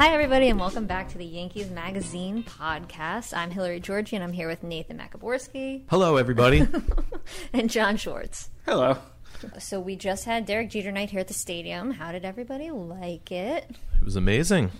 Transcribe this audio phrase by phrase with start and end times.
[0.00, 3.36] Hi, everybody, and welcome back to the Yankees Magazine podcast.
[3.36, 6.66] I'm Hillary Giorgi, and I'm here with Nathan Maciborski Hello, everybody.
[7.52, 8.48] and John Schwartz.
[8.64, 8.96] Hello.
[9.58, 11.90] So, we just had Derek Jeter night here at the stadium.
[11.90, 13.66] How did everybody like it?
[13.98, 14.70] it was amazing.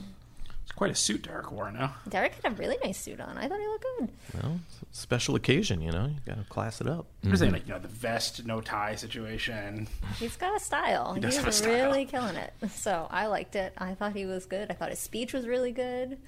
[0.63, 1.95] It's quite a suit Derek wore now.
[2.09, 3.37] Derek had a really nice suit on.
[3.37, 4.09] I thought he looked good.
[4.43, 6.07] Well, it's a special occasion, you know.
[6.07, 7.07] You got to class it up.
[7.25, 7.55] I'm saying mm-hmm.
[7.55, 9.89] like you know the vest no tie situation.
[10.19, 11.17] He's got a style.
[11.19, 11.87] does have a He's style.
[11.87, 12.53] really killing it.
[12.71, 13.75] So, I liked it.
[13.77, 14.71] I thought he was good.
[14.71, 16.19] I thought his speech was really good.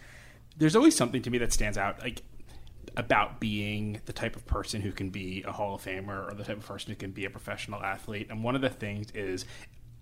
[0.59, 2.23] There's always something to me that stands out like
[2.97, 6.45] about being the type of person who can be a Hall of Famer or the
[6.45, 8.27] type of person who can be a professional athlete.
[8.31, 9.45] And one of the things is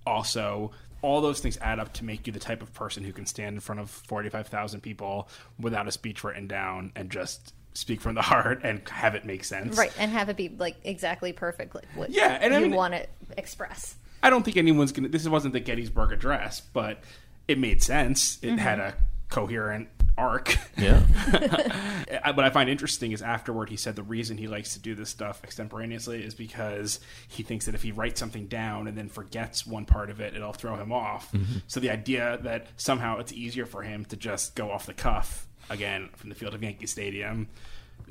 [0.07, 3.27] also all those things add up to make you the type of person who can
[3.27, 8.15] stand in front of 45,000 people without a speech written down and just speak from
[8.15, 9.77] the heart and have it make sense.
[9.77, 9.93] Right.
[9.99, 12.95] And have it be like exactly perfect, like what Yeah, and I you mean- want
[12.95, 13.97] to express.
[14.23, 15.09] I don't think anyone's gonna.
[15.09, 17.03] This wasn't the Gettysburg Address, but
[17.49, 18.39] it made sense.
[18.43, 18.59] It mm-hmm.
[18.59, 18.95] had a
[19.31, 20.57] coherent arc.
[20.77, 21.03] Yeah.
[22.35, 25.09] What I find interesting is afterward he said the reason he likes to do this
[25.09, 29.67] stuff extemporaneously is because he thinks that if he writes something down and then forgets
[29.67, 31.33] one part of it, it'll throw him off.
[31.67, 35.47] So the idea that somehow it's easier for him to just go off the cuff
[35.71, 37.49] again from the field of Yankee Stadium.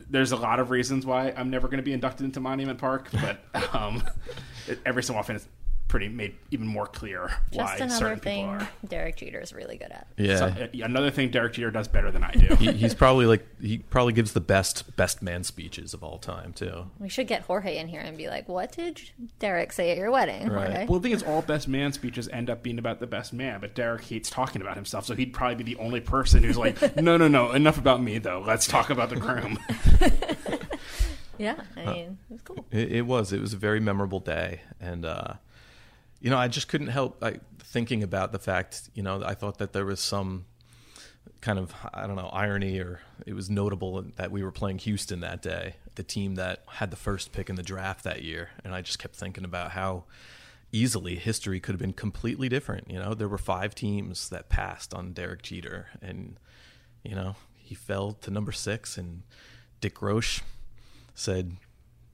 [0.09, 3.09] There's a lot of reasons why I'm never going to be inducted into Monument Park,
[3.11, 3.43] but
[3.75, 4.03] um,
[4.85, 5.47] every so often it's
[5.89, 8.69] pretty made even more clear why Just another certain thing people are.
[8.87, 10.07] Derek Jeter is really good at.
[10.17, 10.37] Yeah.
[10.37, 12.55] So, uh, another thing Derek Jeter does better than I do.
[12.55, 16.53] he, he's probably like he probably gives the best best man speeches of all time
[16.53, 16.85] too.
[16.99, 19.01] We should get Jorge in here and be like, "What did
[19.39, 20.67] Derek say at your wedding?" Right.
[20.71, 20.85] Jorge?
[20.87, 23.59] Well, the thing is, all best man speeches end up being about the best man,
[23.59, 26.95] but Derek hates talking about himself, so he'd probably be the only person who's like,
[27.01, 28.43] no, no, no, enough about me, though.
[28.45, 29.57] Let's talk about the groom.
[31.37, 32.65] yeah, I mean, it was cool.
[32.71, 33.33] It, it was.
[33.33, 35.33] It was a very memorable day, and uh,
[36.19, 38.89] you know, I just couldn't help I, thinking about the fact.
[38.93, 40.45] You know, I thought that there was some
[41.41, 45.21] kind of I don't know irony, or it was notable that we were playing Houston
[45.21, 48.73] that day, the team that had the first pick in the draft that year, and
[48.73, 50.05] I just kept thinking about how
[50.71, 52.89] easily history could have been completely different.
[52.91, 56.37] You know, there were five teams that passed on Derek Jeter, and
[57.03, 59.23] you know he fell to number six, and
[59.79, 60.41] Dick Groch
[61.15, 61.57] said,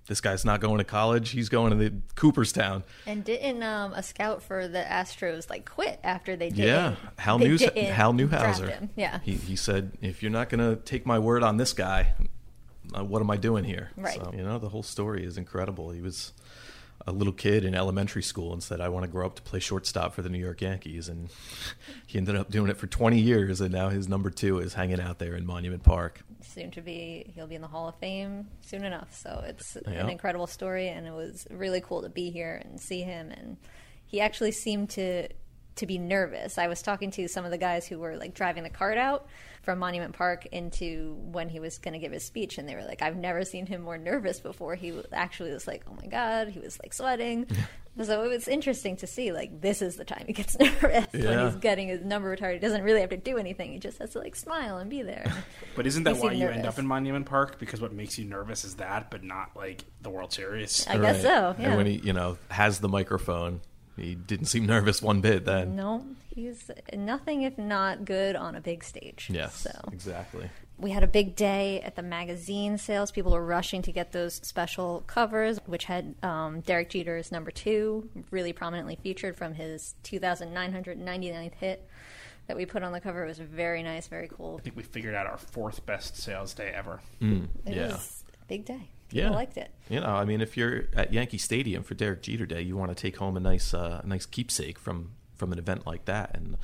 [0.07, 1.31] "This guy's not going to college.
[1.31, 5.99] He's going to the Cooperstown." And didn't um, a scout for the Astros like quit
[6.03, 6.65] after they did?
[6.65, 8.89] Yeah, Hal News, Hal Newhouser.
[8.95, 12.13] Yeah, he he said, "If you're not going to take my word on this guy,
[12.93, 14.15] uh, what am I doing here?" Right.
[14.15, 15.91] So, you know, the whole story is incredible.
[15.91, 16.33] He was
[17.07, 19.59] a little kid in elementary school and said, "I want to grow up to play
[19.59, 21.29] shortstop for the New York Yankees," and
[22.07, 24.99] he ended up doing it for 20 years, and now his number two is hanging
[24.99, 26.21] out there in Monument Park.
[26.55, 29.13] Soon to be he'll be in the Hall of Fame soon enough.
[29.15, 30.03] So it's Yeah.
[30.03, 33.29] an incredible story, and it was really cool to be here and see him.
[33.31, 33.57] And
[34.05, 35.27] he actually seemed to
[35.75, 36.57] to be nervous.
[36.57, 39.27] I was talking to some of the guys who were like driving the cart out
[39.61, 42.83] from Monument Park into when he was going to give his speech, and they were
[42.85, 46.47] like, "I've never seen him more nervous before." He actually was like, "Oh my god,"
[46.47, 47.45] he was like sweating.
[48.03, 51.23] So it was interesting to see, like, this is the time he gets nervous when
[51.23, 51.45] Yeah.
[51.45, 52.53] he's getting his number retired.
[52.55, 55.01] He doesn't really have to do anything; he just has to like smile and be
[55.01, 55.31] there.
[55.75, 57.59] But isn't that why seemed you end up in Monument Park?
[57.59, 60.87] Because what makes you nervous is that, but not like the World Series.
[60.87, 61.55] I guess so.
[61.59, 61.67] Yeah.
[61.67, 63.59] And when he, you know, has the microphone,
[63.97, 65.75] he didn't seem nervous one bit then.
[65.75, 69.29] No, he's nothing if not good on a big stage.
[69.31, 70.49] Yes, So exactly.
[70.77, 73.11] We had a big day at the magazine sales.
[73.11, 78.09] People were rushing to get those special covers, which had um, Derek Jeter's number two
[78.31, 81.87] really prominently featured from his 2,999th hit
[82.47, 83.23] that we put on the cover.
[83.23, 84.57] It was very nice, very cool.
[84.59, 86.99] I think we figured out our fourth best sales day ever.
[87.65, 87.87] It yeah.
[87.87, 88.89] was a big day.
[89.11, 89.23] Yeah.
[89.23, 89.71] People liked it.
[89.89, 92.89] You know, I mean, if you're at Yankee Stadium for Derek Jeter Day, you want
[92.89, 96.31] to take home a nice, uh, a nice keepsake from from an event like that.
[96.33, 96.57] And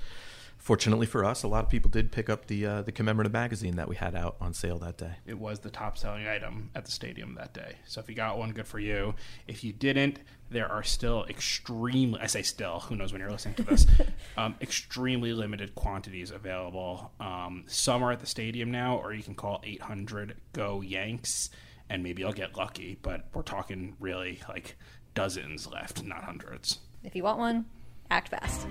[0.62, 3.76] fortunately for us, a lot of people did pick up the uh, the commemorative magazine
[3.76, 5.16] that we had out on sale that day.
[5.26, 7.76] It was the top selling item at the stadium that day.
[7.86, 9.16] So if you got one, good for you.
[9.48, 10.20] If you didn't,
[10.50, 13.86] there are still extremely, I say still, who knows when you're listening to this,
[14.38, 17.12] um, extremely limited quantities available.
[17.20, 21.50] Um, some are at the stadium now, or you can call 800 GO Yanks,
[21.90, 24.76] and maybe I'll get lucky, but we're talking really like
[25.16, 26.80] dozens left, not hundreds.
[27.04, 27.66] If you want one,
[28.10, 28.68] act fast.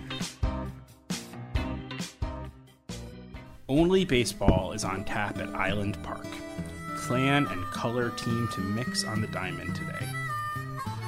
[3.70, 6.26] Only baseball is on tap at Island Park.
[6.96, 10.08] Klan and color team to mix on the diamond today.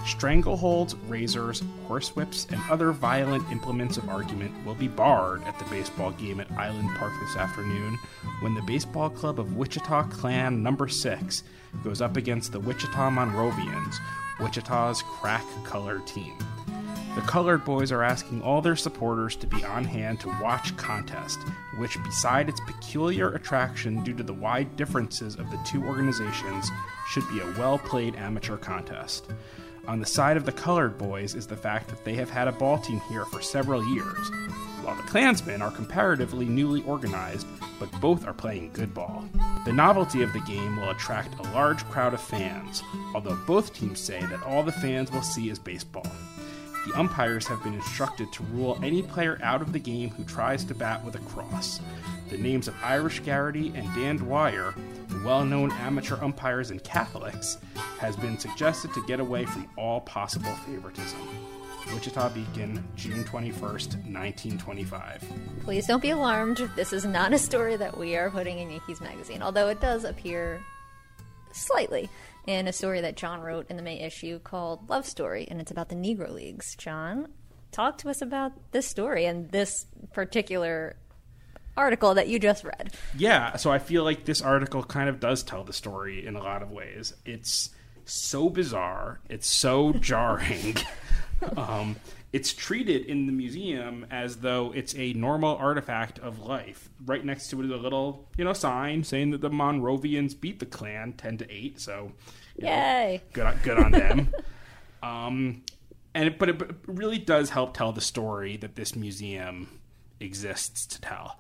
[0.05, 6.13] Strangleholds, razors, horsewhips, and other violent implements of argument will be barred at the baseball
[6.13, 7.99] game at Island Park this afternoon
[8.43, 11.43] when the Baseball Club of Wichita Klan number 6
[11.83, 13.97] goes up against the Wichita Monrovians,
[14.39, 16.39] Wichita's crack color team.
[17.15, 21.39] The Colored Boys are asking all their supporters to be on hand to watch contest,
[21.77, 26.71] which, beside its peculiar attraction due to the wide differences of the two organizations,
[27.09, 29.27] should be a well played amateur contest.
[29.87, 32.53] On the side of the Colored Boys is the fact that they have had a
[32.53, 34.31] ball team here for several years,
[34.83, 37.47] while the Klansmen are comparatively newly organized,
[37.79, 39.29] but both are playing good ball.
[39.67, 42.83] The novelty of the game will attract a large crowd of fans,
[43.15, 46.07] although both teams say that all the fans will see is baseball.
[46.87, 50.65] The umpires have been instructed to rule any player out of the game who tries
[50.65, 51.81] to bat with a cross.
[52.29, 54.75] The names of Irish Garrity and Dan Dwyer,
[55.25, 57.59] well known amateur umpires and Catholics,
[57.99, 61.21] has been suggested to get away from all possible favoritism.
[61.93, 65.25] Wichita Beacon, June 21st, 1925.
[65.63, 66.69] Please don't be alarmed.
[66.75, 70.05] This is not a story that we are putting in Yankees Magazine, although it does
[70.05, 70.61] appear
[71.53, 72.09] slightly
[72.47, 75.71] in a story that John wrote in the May issue called Love Story, and it's
[75.71, 76.75] about the Negro Leagues.
[76.77, 77.29] John,
[77.71, 80.97] talk to us about this story and this particular
[81.77, 82.93] article that you just read.
[83.17, 86.43] Yeah, so I feel like this article kind of does tell the story in a
[86.43, 87.15] lot of ways.
[87.25, 87.71] It's
[88.05, 90.77] so bizarre, it's so jarring.
[91.57, 91.97] um,
[92.33, 96.89] it's treated in the museum as though it's a normal artifact of life.
[97.05, 100.59] Right next to it is a little, you know, sign saying that the Monrovians beat
[100.59, 101.79] the Klan ten to eight.
[101.79, 102.13] So,
[102.57, 103.23] you know, Yay.
[103.33, 104.35] good, on- good on them.
[105.03, 105.63] um,
[106.15, 109.81] and it, but it, but it really does help tell the story that this museum
[110.21, 111.39] exists to tell.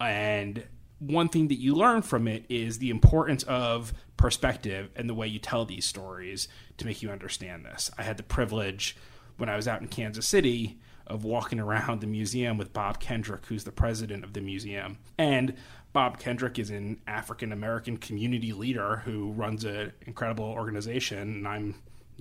[0.00, 0.64] And
[1.00, 5.26] one thing that you learn from it is the importance of perspective and the way
[5.26, 7.90] you tell these stories to make you understand this.
[7.96, 8.96] I had the privilege
[9.38, 13.46] when I was out in Kansas City of walking around the museum with Bob Kendrick,
[13.46, 14.98] who's the president of the museum.
[15.16, 15.54] And
[15.92, 21.76] Bob Kendrick is an African American community leader who runs an incredible organization, and I'm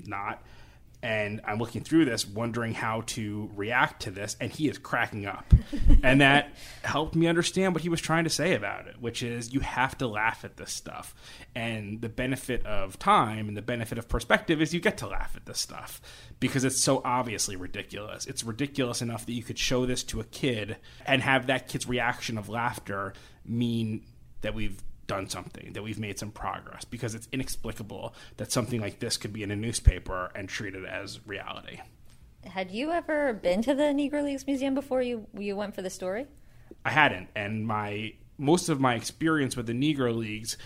[0.05, 0.41] not
[1.03, 5.27] and I'm looking through this, wondering how to react to this, and he is cracking
[5.27, 5.53] up.
[6.03, 6.53] and that
[6.83, 9.97] helped me understand what he was trying to say about it, which is you have
[9.99, 11.13] to laugh at this stuff.
[11.53, 15.33] And the benefit of time and the benefit of perspective is you get to laugh
[15.35, 16.01] at this stuff
[16.39, 18.25] because it's so obviously ridiculous.
[18.25, 21.87] It's ridiculous enough that you could show this to a kid and have that kid's
[21.87, 23.13] reaction of laughter
[23.45, 24.03] mean
[24.41, 28.99] that we've done something, that we've made some progress, because it's inexplicable that something like
[28.99, 31.79] this could be in a newspaper and treated as reality.
[32.45, 35.89] Had you ever been to the Negro Leagues Museum before you you went for the
[35.89, 36.27] story?
[36.85, 40.57] I hadn't, and my most of my experience with the Negro Leagues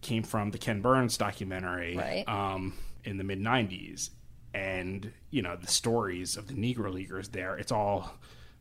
[0.00, 2.28] came from the Ken Burns documentary Right.
[2.28, 4.10] um, in the mid '90s,
[4.52, 7.56] and you know the stories of the Negro Leaguers there.
[7.56, 8.14] It's all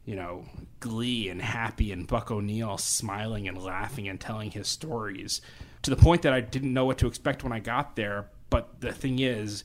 [0.05, 0.45] you know
[0.79, 5.41] glee and happy, and Buck O'Neil smiling and laughing and telling his stories
[5.83, 8.29] to the point that I didn't know what to expect when I got there.
[8.49, 9.63] But the thing is,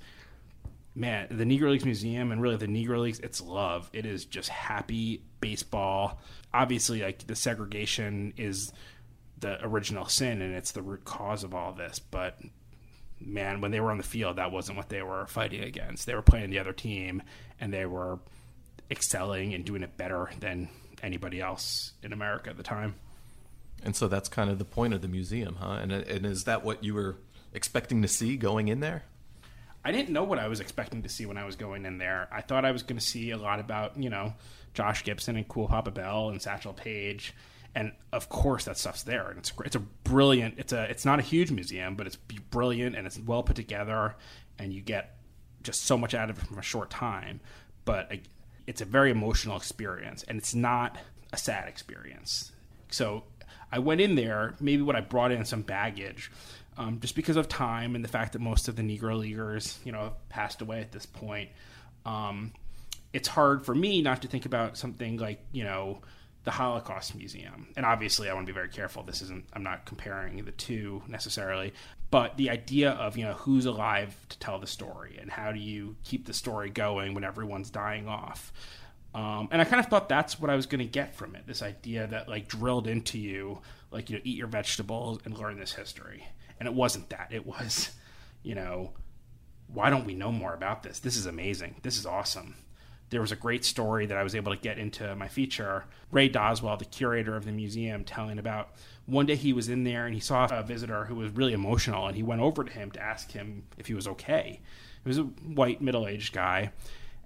[0.94, 3.90] man, the Negro Leagues Museum and really the Negro Leagues, it's love.
[3.92, 6.20] It is just happy baseball.
[6.54, 8.72] Obviously, like the segregation is
[9.38, 11.98] the original sin and it's the root cause of all this.
[11.98, 12.38] But
[13.20, 16.06] man, when they were on the field, that wasn't what they were fighting against.
[16.06, 17.22] They were playing the other team
[17.60, 18.18] and they were
[18.90, 20.68] excelling and doing it better than
[21.02, 22.94] anybody else in America at the time.
[23.82, 25.78] And so that's kind of the point of the museum, huh?
[25.80, 27.16] And, and is that what you were
[27.52, 29.04] expecting to see going in there?
[29.84, 32.28] I didn't know what I was expecting to see when I was going in there.
[32.32, 34.34] I thought I was going to see a lot about, you know,
[34.74, 37.32] Josh Gibson and Cool Papa Bell and Satchel Paige.
[37.74, 39.28] And of course that stuff's there.
[39.28, 39.68] And it's great.
[39.68, 43.18] It's a brilliant, it's a, it's not a huge museum, but it's brilliant and it's
[43.18, 44.16] well put together
[44.58, 45.18] and you get
[45.62, 47.38] just so much out of it from a short time.
[47.84, 48.10] But
[48.66, 50.98] it's a very emotional experience and it's not
[51.32, 52.52] a sad experience.
[52.90, 53.24] So
[53.70, 56.30] I went in there, maybe what I brought in some baggage,
[56.78, 59.92] um, just because of time and the fact that most of the Negro Leaguers, you
[59.92, 61.50] know, passed away at this point.
[62.04, 62.52] Um,
[63.12, 66.00] it's hard for me not to think about something like, you know,
[66.46, 67.66] the Holocaust Museum.
[67.76, 69.02] And obviously, I want to be very careful.
[69.02, 71.74] This isn't, I'm not comparing the two necessarily.
[72.12, 75.58] But the idea of, you know, who's alive to tell the story and how do
[75.58, 78.52] you keep the story going when everyone's dying off.
[79.12, 81.48] Um, and I kind of thought that's what I was going to get from it.
[81.48, 83.58] This idea that like drilled into you,
[83.90, 86.28] like you know, eat your vegetables and learn this history.
[86.60, 87.30] And it wasn't that.
[87.32, 87.90] It was,
[88.44, 88.92] you know,
[89.66, 91.00] why don't we know more about this?
[91.00, 91.80] This is amazing.
[91.82, 92.54] This is awesome.
[93.10, 95.84] There was a great story that I was able to get into my feature.
[96.10, 98.70] Ray Doswell, the curator of the museum, telling about
[99.06, 102.06] one day he was in there and he saw a visitor who was really emotional,
[102.06, 104.60] and he went over to him to ask him if he was okay.
[105.04, 106.72] It was a white, middle aged guy,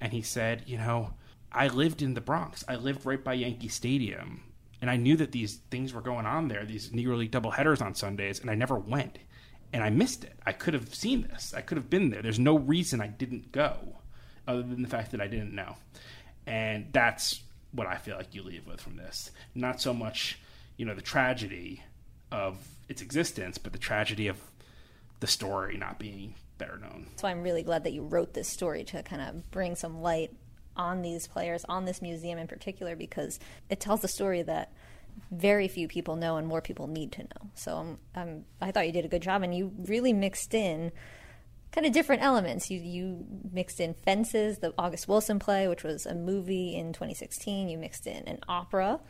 [0.01, 1.15] and he said, You know,
[1.53, 2.65] I lived in the Bronx.
[2.69, 4.43] I lived right by Yankee Stadium.
[4.81, 7.95] And I knew that these things were going on there, these Negro League doubleheaders on
[7.95, 9.19] Sundays, and I never went.
[9.73, 10.39] And I missed it.
[10.45, 11.53] I could have seen this.
[11.55, 12.23] I could have been there.
[12.23, 14.00] There's no reason I didn't go,
[14.47, 15.77] other than the fact that I didn't know.
[16.47, 17.43] And that's
[17.73, 19.31] what I feel like you leave with from this.
[19.55, 20.39] Not so much,
[20.77, 21.83] you know, the tragedy
[22.33, 22.57] of
[22.89, 24.39] its existence, but the tragedy of
[25.21, 27.07] the story not being better known.
[27.17, 30.33] So I'm really glad that you wrote this story to kind of bring some light
[30.77, 34.73] on these players, on this museum in particular, because it tells a story that
[35.31, 37.51] very few people know and more people need to know.
[37.55, 40.93] So um, um, I thought you did a good job, and you really mixed in
[41.73, 42.71] kind of different elements.
[42.71, 47.69] You you mixed in Fences, the August Wilson play, which was a movie in 2016.
[47.69, 49.01] You mixed in an opera,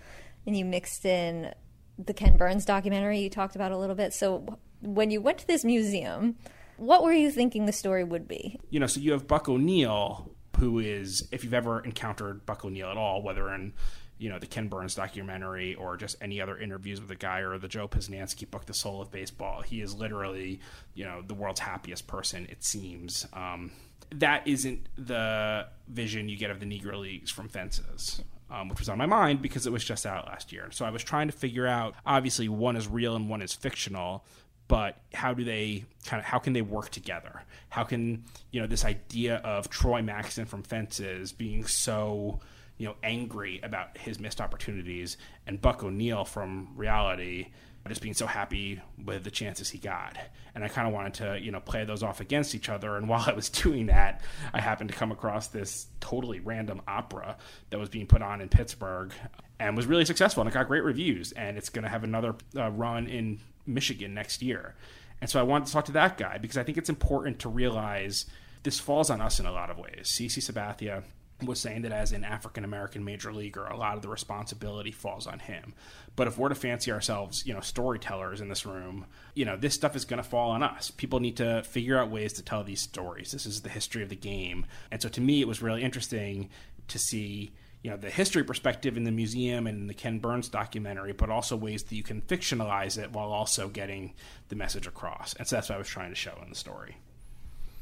[0.47, 1.53] and you mixed in
[1.99, 4.15] the Ken Burns documentary you talked about a little bit.
[4.15, 6.37] So when you went to this museum,
[6.77, 8.59] what were you thinking the story would be?
[8.71, 12.89] You know, so you have Buck O'Neil, who is, if you've ever encountered Buck O'Neil
[12.89, 13.75] at all, whether in
[14.21, 17.59] you know the Ken Burns documentary or just any other interviews with the guy or
[17.59, 20.61] the Joe Posnanski book, The Soul of Baseball, he is literally
[20.95, 22.47] you know the world's happiest person.
[22.51, 23.73] It seems um,
[24.13, 28.23] that isn't the vision you get of the Negro Leagues from Fences.
[28.53, 30.71] Um, which was on my mind because it was just out last year.
[30.73, 31.95] So I was trying to figure out.
[32.05, 34.25] Obviously, one is real and one is fictional
[34.71, 37.43] but how do they kind of how can they work together?
[37.71, 42.39] How can you know this idea of Troy Maxson from Fences being so
[42.81, 47.49] you know angry about his missed opportunities and Buck O'Neil from Reality
[47.89, 50.17] just being so happy with the chances he got.
[50.55, 52.97] And I kind of wanted to, you know, play those off against each other.
[52.97, 54.23] And while I was doing that,
[54.55, 57.37] I happened to come across this totally random opera
[57.71, 59.13] that was being put on in Pittsburgh
[59.59, 60.41] and was really successful.
[60.43, 61.33] And it got great reviews.
[61.33, 64.75] And it's going to have another uh, run in Michigan next year.
[65.21, 67.49] And so I wanted to talk to that guy because I think it's important to
[67.49, 68.27] realize
[68.63, 70.03] this falls on us in a lot of ways.
[70.05, 71.03] CC Sabathia
[71.43, 75.27] was saying that as an African American major leaguer, a lot of the responsibility falls
[75.27, 75.75] on him.
[76.17, 79.75] But if we're to fancy ourselves, you know, storytellers in this room, you know, this
[79.75, 80.91] stuff is going to fall on us.
[80.91, 83.33] People need to figure out ways to tell these stories.
[83.33, 84.67] This is the history of the game.
[84.91, 86.51] And so to me, it was really interesting
[86.89, 91.13] to see you know the history perspective in the museum and the Ken Burns documentary,
[91.13, 94.15] but also ways that you can fictionalize it while also getting
[94.49, 95.35] the message across.
[95.35, 96.99] And so that's what I was trying to show in the story.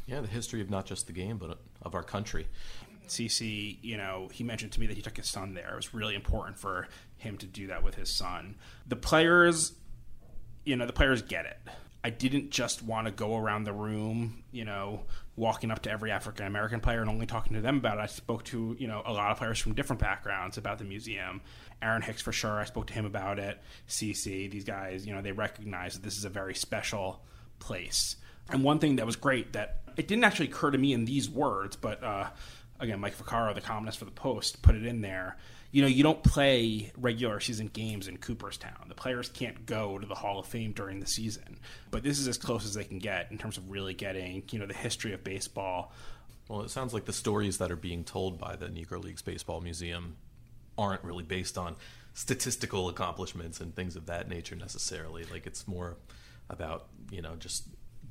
[0.06, 2.46] Yeah, the history of not just the game, but of our country.
[3.08, 5.70] CC, you know, he mentioned to me that he took his son there.
[5.72, 8.56] It was really important for him to do that with his son.
[8.86, 9.72] The players,
[10.64, 11.58] you know, the players get it.
[12.04, 15.02] I didn't just want to go around the room, you know,
[15.36, 18.02] walking up to every African American player and only talking to them about it.
[18.02, 21.40] I spoke to, you know, a lot of players from different backgrounds about the museum.
[21.82, 22.58] Aaron Hicks for sure.
[22.58, 23.60] I spoke to him about it.
[23.88, 27.22] CC, these guys, you know, they recognize that this is a very special
[27.58, 28.16] place.
[28.48, 31.28] And one thing that was great that it didn't actually occur to me in these
[31.28, 32.28] words, but uh,
[32.80, 35.36] again, Mike Vaccaro, the columnist for the Post, put it in there
[35.70, 38.86] you know, you don't play regular season games in Cooperstown.
[38.88, 41.58] The players can't go to the Hall of Fame during the season.
[41.90, 44.58] But this is as close as they can get in terms of really getting, you
[44.58, 45.92] know, the history of baseball.
[46.48, 49.60] Well, it sounds like the stories that are being told by the Negro Leagues Baseball
[49.60, 50.16] Museum
[50.78, 51.76] aren't really based on
[52.14, 55.24] statistical accomplishments and things of that nature necessarily.
[55.24, 55.98] Like it's more
[56.48, 57.64] about, you know, just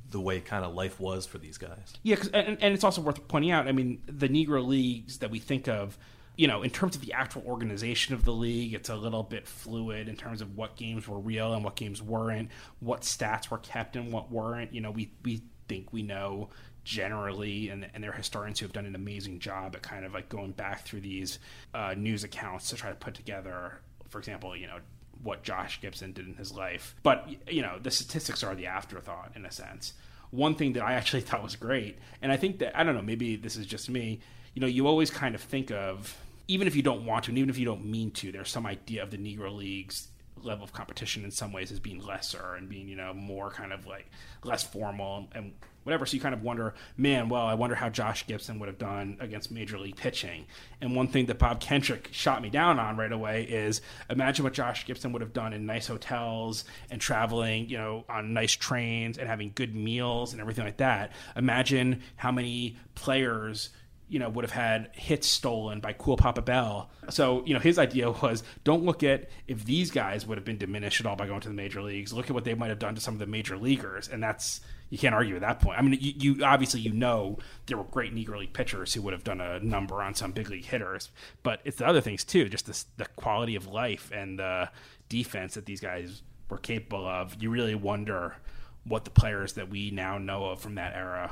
[0.10, 1.94] the way kind of life was for these guys.
[2.04, 3.68] Yeah, and, and it's also worth pointing out.
[3.68, 5.98] I mean, the Negro Leagues that we think of
[6.38, 9.48] you know, in terms of the actual organization of the league, it's a little bit
[9.48, 12.50] fluid in terms of what games were real and what games weren't,
[12.80, 14.72] what stats were kept and what weren't.
[14.72, 16.50] You know, we we think we know
[16.84, 20.14] generally, and, and there are historians who have done an amazing job at kind of
[20.14, 21.40] like going back through these
[21.74, 24.78] uh, news accounts to try to put together, for example, you know,
[25.24, 26.96] what Josh Gibson did in his life.
[27.04, 29.94] But you know, the statistics are the afterthought in a sense.
[30.32, 33.02] One thing that I actually thought was great, and I think that I don't know,
[33.02, 34.20] maybe this is just me.
[34.54, 37.38] You know, you always kind of think of even if you don't want to, and
[37.38, 40.08] even if you don't mean to, there's some idea of the Negro Leagues
[40.44, 43.74] level of competition in some ways as being lesser and being you know more kind
[43.74, 44.10] of like
[44.44, 45.54] less formal and
[45.88, 46.06] whatever.
[46.06, 49.16] So you kind of wonder, man, well, I wonder how Josh Gibson would have done
[49.22, 50.46] against major league pitching.
[50.82, 53.80] And one thing that Bob Kendrick shot me down on right away is
[54.10, 58.34] imagine what Josh Gibson would have done in nice hotels and traveling, you know, on
[58.34, 61.14] nice trains and having good meals and everything like that.
[61.38, 63.70] Imagine how many players
[64.10, 66.90] you know, would have had hits stolen by Cool Papa Bell.
[67.10, 70.58] So, you know, his idea was don't look at if these guys would have been
[70.58, 72.14] diminished at all by going to the major leagues.
[72.14, 74.62] Look at what they might have done to some of the major leaguers, and that's
[74.90, 75.78] you can't argue at that point.
[75.78, 79.14] I mean, you, you, obviously you know there were great Negro League pitchers who would
[79.14, 81.12] have done a number on some big league hitters,
[81.44, 84.70] but it's the other things too, just this, the quality of life and the
[85.10, 87.42] defense that these guys were capable of.
[87.42, 88.36] You really wonder
[88.84, 91.32] what the players that we now know of from that era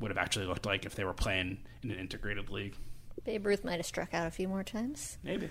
[0.00, 2.76] would have actually looked like if they were playing in an integrated league.
[3.24, 5.18] Babe Ruth might have struck out a few more times.
[5.22, 5.48] Maybe.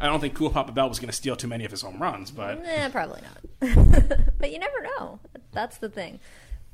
[0.00, 2.00] I don't think Cool Papa Bell was going to steal too many of his home
[2.00, 4.28] runs, but eh, probably not.
[4.38, 5.20] but you never know.
[5.52, 6.20] That's the thing.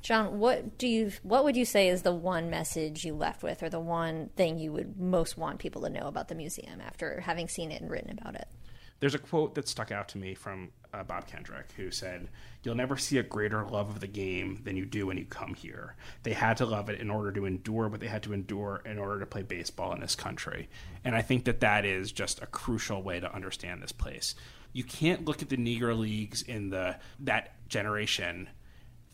[0.00, 3.62] John, what do you what would you say is the one message you left with
[3.62, 7.20] or the one thing you would most want people to know about the museum after
[7.20, 8.48] having seen it and written about it?
[9.02, 12.28] There's a quote that stuck out to me from uh, Bob Kendrick, who said,
[12.62, 15.54] You'll never see a greater love of the game than you do when you come
[15.54, 15.96] here.
[16.22, 19.00] They had to love it in order to endure what they had to endure in
[19.00, 20.68] order to play baseball in this country.
[21.04, 24.36] And I think that that is just a crucial way to understand this place.
[24.72, 28.50] You can't look at the Negro Leagues in the that generation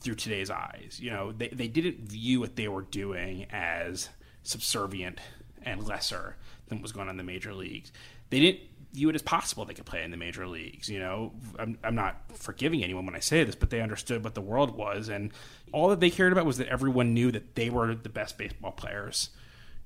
[0.01, 0.99] through today's eyes.
[1.01, 4.11] You know, they, they didn't view what they were doing as
[4.43, 5.19] subservient
[5.63, 7.91] and lesser than what was going on in the major leagues.
[8.29, 8.61] They didn't
[8.93, 10.89] view it as possible they could play in the major leagues.
[10.89, 14.35] You know, I'm, I'm not forgiving anyone when I say this, but they understood what
[14.35, 15.33] the world was, and
[15.73, 18.73] all that they cared about was that everyone knew that they were the best baseball
[18.73, 19.31] players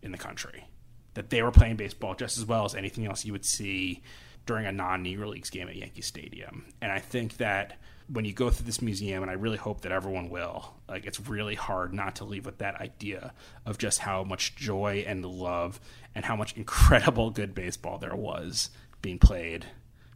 [0.02, 0.64] in the country,
[1.14, 4.02] that they were playing baseball just as well as anything else you would see
[4.46, 6.66] during a non-Negro Leagues game at Yankee Stadium.
[6.80, 7.78] And I think that
[8.08, 11.20] when you go through this museum, and I really hope that everyone will, like it's
[11.20, 13.32] really hard not to leave with that idea
[13.64, 15.80] of just how much joy and love
[16.14, 18.70] and how much incredible good baseball there was
[19.02, 19.66] being played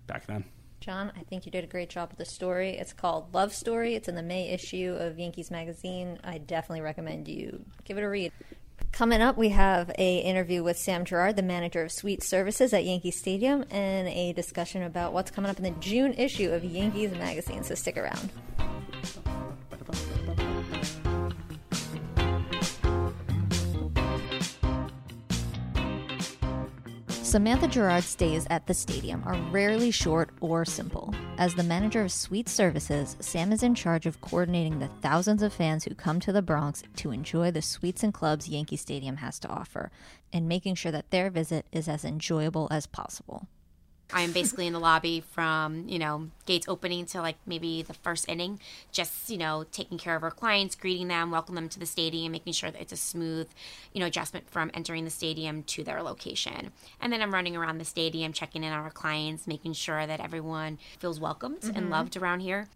[0.06, 0.44] back then.
[0.80, 2.78] John, I think you did a great job with the story.
[2.78, 3.94] It's called Love Story.
[3.94, 6.18] It's in the May issue of Yankees Magazine.
[6.22, 8.32] I definitely recommend you give it a read.
[8.92, 12.84] Coming up, we have a interview with Sam Gerard, the manager of suite services at
[12.84, 17.12] Yankee Stadium, and a discussion about what's coming up in the June issue of Yankees
[17.12, 17.64] Magazine.
[17.64, 18.30] So stick around.
[27.26, 31.12] Samantha Gerard's days at the stadium are rarely short or simple.
[31.38, 35.52] As the manager of suite services, Sam is in charge of coordinating the thousands of
[35.52, 39.40] fans who come to the Bronx to enjoy the suites and clubs Yankee Stadium has
[39.40, 39.90] to offer,
[40.32, 43.48] and making sure that their visit is as enjoyable as possible.
[44.12, 48.28] I'm basically in the lobby from, you know, gates opening to like maybe the first
[48.28, 48.60] inning,
[48.92, 52.32] just, you know, taking care of our clients, greeting them, welcome them to the stadium,
[52.32, 53.48] making sure that it's a smooth,
[53.92, 56.70] you know, adjustment from entering the stadium to their location.
[57.00, 60.20] And then I'm running around the stadium, checking in on our clients, making sure that
[60.20, 61.76] everyone feels welcomed mm-hmm.
[61.76, 62.68] and loved around here.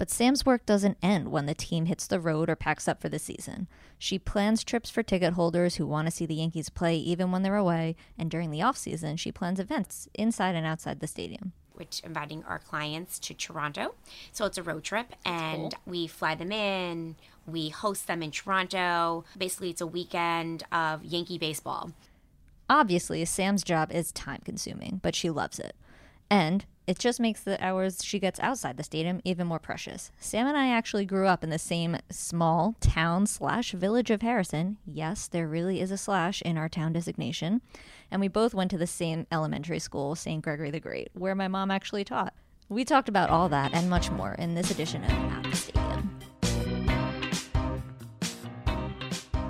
[0.00, 3.10] But Sam's work doesn't end when the team hits the road or packs up for
[3.10, 3.68] the season.
[3.98, 7.42] She plans trips for ticket holders who want to see the Yankees play even when
[7.42, 11.52] they're away, and during the off season, she plans events inside and outside the stadium
[11.74, 13.94] which inviting our clients to Toronto.
[14.32, 15.82] So it's a road trip and cool.
[15.86, 19.24] we fly them in, we host them in Toronto.
[19.36, 21.92] Basically, it's a weekend of Yankee baseball.
[22.68, 25.74] Obviously, Sam's job is time consuming, but she loves it.
[26.30, 30.10] And it just makes the hours she gets outside the stadium even more precious.
[30.18, 34.76] Sam and I actually grew up in the same small town slash village of Harrison.
[34.84, 37.62] Yes, there really is a slash in our town designation.
[38.10, 40.42] And we both went to the same elementary school, St.
[40.42, 42.34] Gregory the Great, where my mom actually taught.
[42.68, 46.18] We talked about all that and much more in this edition of At the Stadium.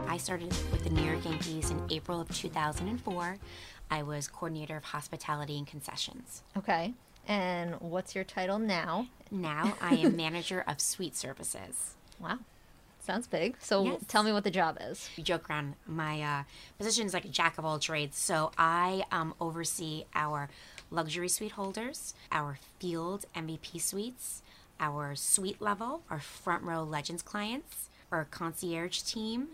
[0.06, 3.38] I started with the New York Yankees in April of 2004.
[3.90, 6.42] I was coordinator of hospitality and concessions.
[6.54, 6.92] Okay.
[7.26, 9.08] And what's your title now?
[9.30, 11.94] Now I am manager of suite services.
[12.18, 12.38] Wow.
[13.00, 13.56] Sounds big.
[13.60, 14.04] So yes.
[14.08, 15.08] tell me what the job is.
[15.16, 15.74] We joke around.
[15.86, 16.42] My uh,
[16.78, 18.18] position is like a jack of all trades.
[18.18, 20.50] So I um, oversee our
[20.90, 24.42] luxury suite holders, our field MVP suites,
[24.78, 29.48] our suite level, our front row legends clients, our concierge team,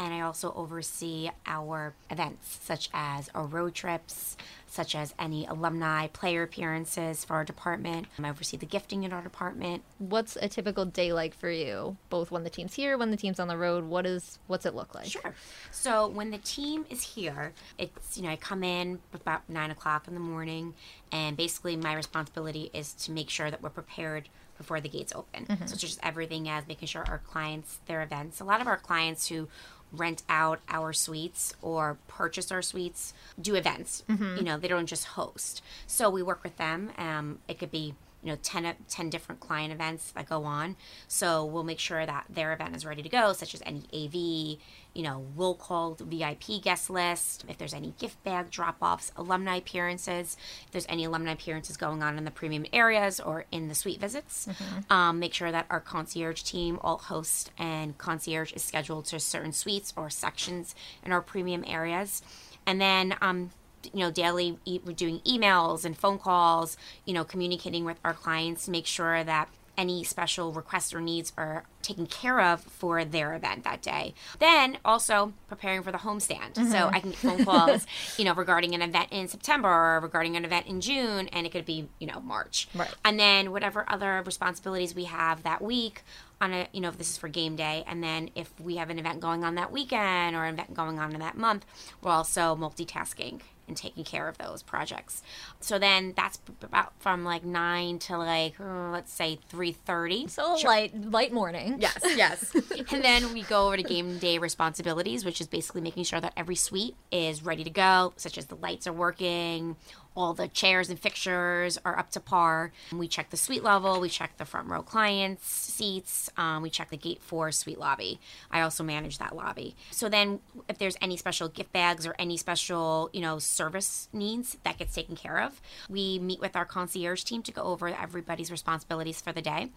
[0.00, 4.34] and I also oversee our events, such as our road trips,
[4.66, 8.06] such as any alumni player appearances for our department.
[8.18, 9.82] Um, I oversee the gifting in our department.
[9.98, 13.38] What's a typical day like for you, both when the team's here, when the team's
[13.38, 13.84] on the road?
[13.84, 15.04] What is what's it look like?
[15.04, 15.34] Sure.
[15.70, 20.08] So when the team is here, it's you know I come in about nine o'clock
[20.08, 20.72] in the morning,
[21.12, 25.46] and basically my responsibility is to make sure that we're prepared before the gates open.
[25.46, 25.66] Mm-hmm.
[25.66, 28.40] So it's just everything as making sure our clients, their events.
[28.40, 29.48] A lot of our clients who
[29.92, 34.04] rent out our suites or purchase our suites do events.
[34.38, 35.62] You know, they don't just host.
[35.86, 36.90] So we work with them.
[36.98, 40.76] Um, it could be you know 10, 10 different client events that go on.
[41.08, 44.14] So we'll make sure that their event is ready to go such as any av
[44.14, 47.44] you know we'll call the vip guest list.
[47.48, 52.18] If there's any gift bag drop-offs alumni appearances if there's any alumni appearances going on
[52.18, 54.48] in the premium areas or in the suite visits
[54.90, 59.52] um, make sure that our concierge team all host and concierge is scheduled to certain
[59.52, 62.22] suites or sections in our premium areas.
[62.66, 63.50] And then um,
[63.92, 68.14] you know daily e- we're doing emails and phone calls you know communicating with our
[68.14, 69.48] clients to make sure that
[69.80, 74.12] any special requests or needs are taken care of for their event that day.
[74.38, 76.56] Then also preparing for the homestand.
[76.56, 76.94] So mm-hmm.
[76.94, 77.86] i can get phone calls
[78.18, 81.50] you know regarding an event in september or regarding an event in june and it
[81.50, 82.68] could be you know march.
[82.74, 82.92] Right.
[83.04, 86.02] and then whatever other responsibilities we have that week
[86.40, 88.90] on a you know if this is for game day and then if we have
[88.90, 91.64] an event going on that weekend or an event going on in that month
[92.02, 95.22] we're also multitasking and taking care of those projects
[95.60, 100.92] so then that's about from like 9 to like uh, let's say 3.30 So light
[101.10, 101.76] light morning.
[101.78, 102.54] Yes, yes.
[102.92, 106.32] and then we go over to game day responsibilities, which is basically making sure that
[106.36, 109.76] every suite is ready to go, such as the lights are working,
[110.16, 112.72] all the chairs and fixtures are up to par.
[112.92, 116.90] We check the suite level, we check the front row clients' seats, um, we check
[116.90, 118.20] the gate four suite lobby.
[118.50, 119.74] I also manage that lobby.
[119.90, 124.56] So then, if there's any special gift bags or any special, you know, service needs,
[124.64, 125.60] that gets taken care of.
[125.88, 129.70] We meet with our concierge team to go over everybody's responsibilities for the day.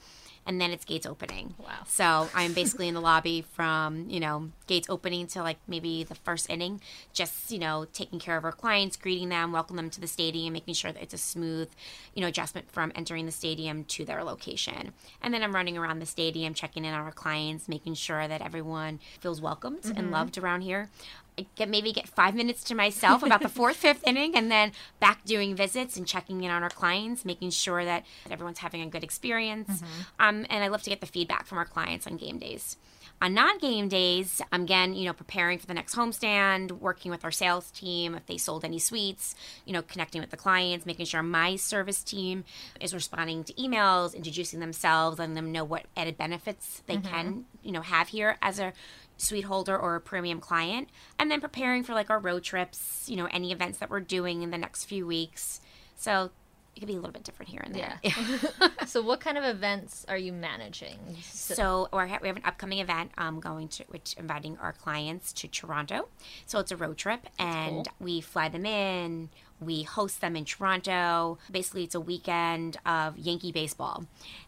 [0.45, 1.53] And then it's gates opening.
[1.57, 1.83] Wow.
[1.87, 6.15] So I'm basically in the lobby from, you know, gates opening to like maybe the
[6.15, 6.81] first inning,
[7.13, 10.53] just, you know, taking care of our clients, greeting them, welcome them to the stadium,
[10.53, 11.69] making sure that it's a smooth,
[12.13, 14.93] you know, adjustment from entering the stadium to their location.
[15.21, 18.41] And then I'm running around the stadium, checking in on our clients, making sure that
[18.41, 20.89] everyone feels welcomed and loved around here.
[21.37, 24.71] I get maybe get five minutes to myself about the fourth, fifth inning, and then
[24.99, 28.87] back doing visits and checking in on our clients, making sure that everyone's having a
[28.87, 29.81] good experience.
[30.19, 32.77] Um, and I love to get the feedback from our clients on game days.
[33.23, 37.31] On non-game days, I'm again, you know, preparing for the next homestand, working with our
[37.31, 39.33] sales team if they sold any suites,
[39.65, 42.43] you know, connecting with the clients, making sure my service team
[42.81, 47.07] is responding to emails, introducing themselves, letting them know what added benefits they mm-hmm.
[47.07, 48.73] can, you know, have here as a
[49.15, 50.89] suite holder or a premium client.
[51.17, 54.41] And then preparing for like our road trips you know any events that we're doing
[54.41, 55.61] in the next few weeks.
[55.95, 56.31] So
[56.75, 58.85] it could be a little bit different here and there Yeah.
[58.85, 60.97] So what kind of events are you managing?
[61.21, 65.47] So we're, we have an upcoming event um, going to which inviting our clients to
[65.47, 66.07] Toronto.
[66.45, 69.29] So it's a road trip, and we fly them in.
[69.59, 71.37] We host them in Toronto.
[71.49, 74.05] Basically, it's a weekend of Yankee baseball,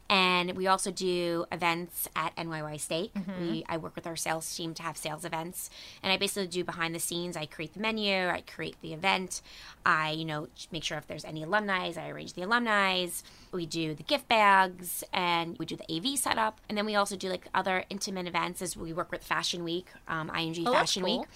[0.10, 3.12] and we also do events at NYY Steak.
[3.39, 5.70] We I work with our sales team to have sales events,
[6.04, 7.36] and I basically do behind the scenes.
[7.36, 9.41] I create the menu, I create the event,
[9.86, 13.08] I you know make sure if there's any alumni, I arrange the alumni.
[13.52, 17.15] We do the gift bags, and we do the AV setup, and then we also
[17.15, 21.04] do like other intimate events as we work with Fashion Week, um, ING Oh, Fashion
[21.04, 21.20] cool.
[21.22, 21.28] Week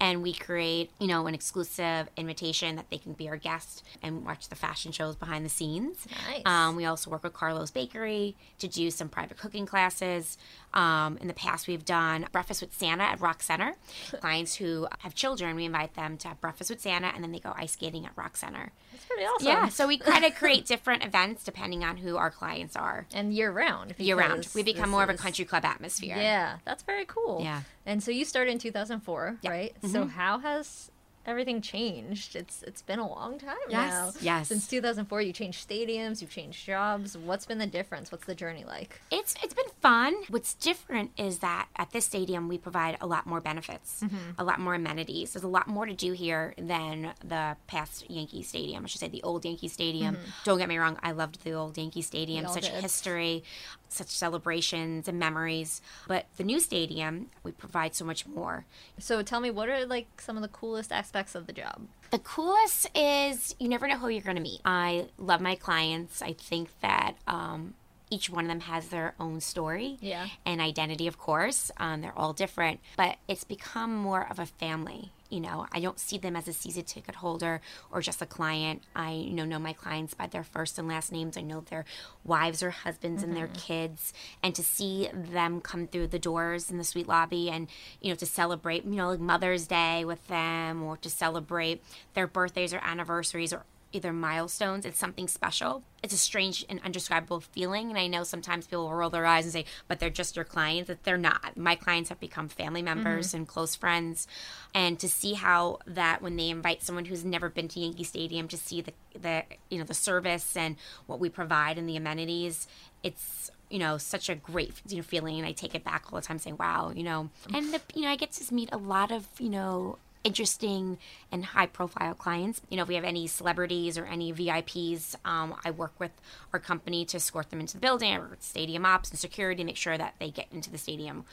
[0.00, 4.24] and we create you know an exclusive invitation that they can be our guest and
[4.24, 6.42] watch the fashion shows behind the scenes Nice.
[6.46, 8.11] um, we also work with Carlo's bakery
[8.58, 10.36] to do some private cooking classes
[10.74, 13.74] um, in the past we've done breakfast with santa at rock center
[14.20, 17.38] clients who have children we invite them to have breakfast with santa and then they
[17.38, 19.46] go ice skating at rock center That's pretty awesome.
[19.46, 23.32] yeah so we kind of create different events depending on who our clients are And
[23.34, 23.94] year round.
[23.98, 27.40] year round we become more of a country club atmosphere Yeah, that's very cool.
[27.42, 27.62] Yeah.
[27.84, 29.74] And so you started in 2004, right?
[29.76, 29.88] Mm-hmm.
[29.92, 30.90] So how has
[31.26, 32.36] everything changed?
[32.36, 34.12] It's it's been a long time Yes, now.
[34.20, 34.48] yes.
[34.48, 37.16] Since 2004, you changed stadiums, you've changed jobs.
[37.16, 38.10] What's been the difference?
[38.10, 39.00] What's the journey like?
[39.10, 40.14] It's it's been fun.
[40.28, 44.16] What's different is that at this stadium we provide a lot more benefits, mm-hmm.
[44.38, 45.32] a lot more amenities.
[45.32, 48.84] There's a lot more to do here than the past Yankee Stadium.
[48.84, 50.16] I should say the old Yankee Stadium.
[50.16, 50.30] Mm-hmm.
[50.44, 52.46] Don't get me wrong, I loved the old Yankee Stadium.
[52.48, 52.82] Such did.
[52.82, 53.44] history,
[53.92, 55.80] such celebrations and memories.
[56.08, 58.64] But the new stadium, we provide so much more.
[58.98, 61.82] So tell me, what are like some of the coolest aspects of the job?
[62.10, 64.60] The coolest is you never know who you're going to meet.
[64.64, 66.20] I love my clients.
[66.22, 67.74] I think that um,
[68.10, 70.26] each one of them has their own story Yeah.
[70.44, 71.70] and identity, of course.
[71.78, 75.10] Um, they're all different, but it's become more of a family.
[75.32, 78.82] You know, I don't see them as a season ticket holder or just a client.
[78.94, 81.38] I you know know my clients by their first and last names.
[81.38, 81.86] I know their
[82.22, 83.56] wives or husbands and their mm-hmm.
[83.56, 87.68] kids, and to see them come through the doors in the suite lobby, and
[88.02, 92.26] you know to celebrate, you know, like Mother's Day with them, or to celebrate their
[92.26, 95.82] birthdays or anniversaries or either milestones, it's something special.
[96.02, 97.90] It's a strange and undescribable feeling.
[97.90, 100.44] And I know sometimes people will roll their eyes and say, but they're just your
[100.44, 100.88] clients.
[100.88, 101.56] That they're not.
[101.56, 103.38] My clients have become family members mm-hmm.
[103.38, 104.26] and close friends.
[104.74, 108.48] And to see how that when they invite someone who's never been to Yankee Stadium
[108.48, 110.76] to see the, the you know, the service and
[111.06, 112.66] what we provide and the amenities,
[113.02, 116.20] it's you know such a great you know feeling and i take it back all
[116.20, 118.76] the time saying wow you know and the, you know i get to meet a
[118.76, 120.98] lot of you know interesting
[121.30, 122.60] and high profile clients.
[122.68, 126.12] You know, if we have any celebrities or any VIPs, um, I work with
[126.52, 129.98] our company to escort them into the building, or stadium ops and security, make sure
[129.98, 131.24] that they get into the stadium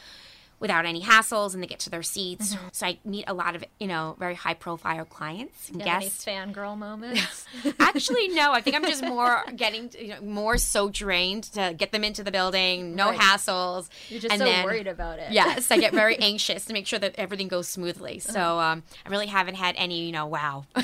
[0.60, 2.56] without any hassles and they get to their seats.
[2.74, 6.02] So I meet a lot of, you know, very high profile clients and you have
[6.02, 7.46] any fangirl moments?
[7.80, 8.52] Actually, no.
[8.52, 12.24] I think I'm just more getting, you know, more so drained to get them into
[12.24, 13.20] the building, no Right.
[13.20, 13.90] hassles.
[14.10, 15.32] You're just and so then- worried about it.
[15.32, 18.20] Yes, I get very anxious to make sure that everything goes smoothly.
[18.20, 20.66] So um, I really haven't had any, you know, wow,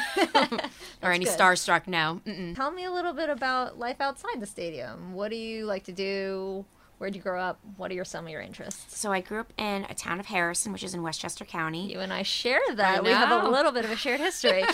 [1.04, 1.38] or any good.
[1.38, 1.88] starstruck.
[1.88, 2.56] No, Mm-mm.
[2.56, 5.14] Tell me a little bit about life outside the stadium.
[5.14, 6.66] What do you like to do?
[6.98, 7.60] Where'd you grow up?
[7.76, 8.98] What are your some of your interests?
[8.98, 11.92] So I grew up in a town of Harrison, which is in Westchester County.
[11.92, 13.04] You and I share that.
[13.04, 14.64] We have a little bit of a shared history.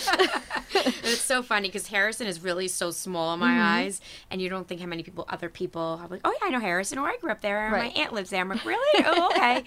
[0.74, 3.62] It's so funny because Harrison is really so small in my Mm-hmm.
[3.62, 6.50] eyes, and you don't think how many people, other people, are like, oh yeah, I
[6.50, 7.94] know Harrison, or I grew up there, or Right.
[7.94, 8.40] my aunt lives there.
[8.40, 9.06] I'm like, really?
[9.06, 9.64] oh, okay.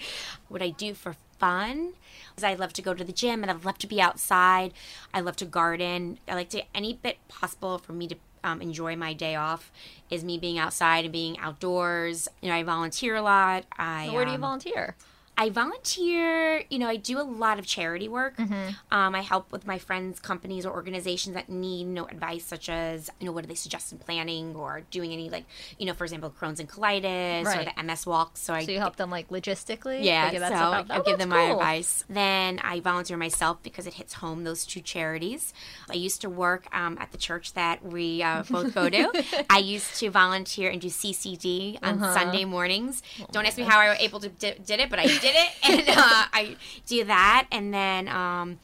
[0.47, 1.93] what I do for fun
[2.37, 4.73] is I love to go to the gym, and I love to be outside.
[5.13, 6.17] I love to garden.
[6.27, 8.15] I like to any bit possible for me to.
[8.45, 9.71] Um, enjoy my day off
[10.11, 12.27] is me being outside and being outdoors.
[12.41, 13.65] You know, I volunteer a lot.
[13.75, 14.95] I Where do you um, volunteer?
[15.37, 18.37] I volunteer, you know, I do a lot of charity work.
[18.37, 18.69] Mm-hmm.
[18.91, 22.69] Um, I help with my friends' companies or organizations that need, you know, advice such
[22.69, 25.45] as, you know, what do they suggest in planning or doing any, like,
[25.77, 27.67] you know, for example, Crohn's and colitis Right.
[27.67, 28.41] or the MS walks.
[28.41, 30.03] So I So you help them like logistically?
[30.03, 30.37] yeah, so?
[30.55, 32.03] I Oh, give them that's my advice.
[32.09, 35.53] Then I volunteer myself because it hits home those two charities.
[35.89, 39.11] I used to work um, at the church that we uh, both go to.
[39.49, 42.13] I used to volunteer and do CCD on Uh-huh.
[42.13, 43.01] Sunday mornings.
[43.21, 45.23] Oh, Don't ask me how I was able to di- did it, but I did
[45.33, 47.47] it, and uh, I do that.
[47.51, 48.07] And then.
[48.07, 48.59] Um,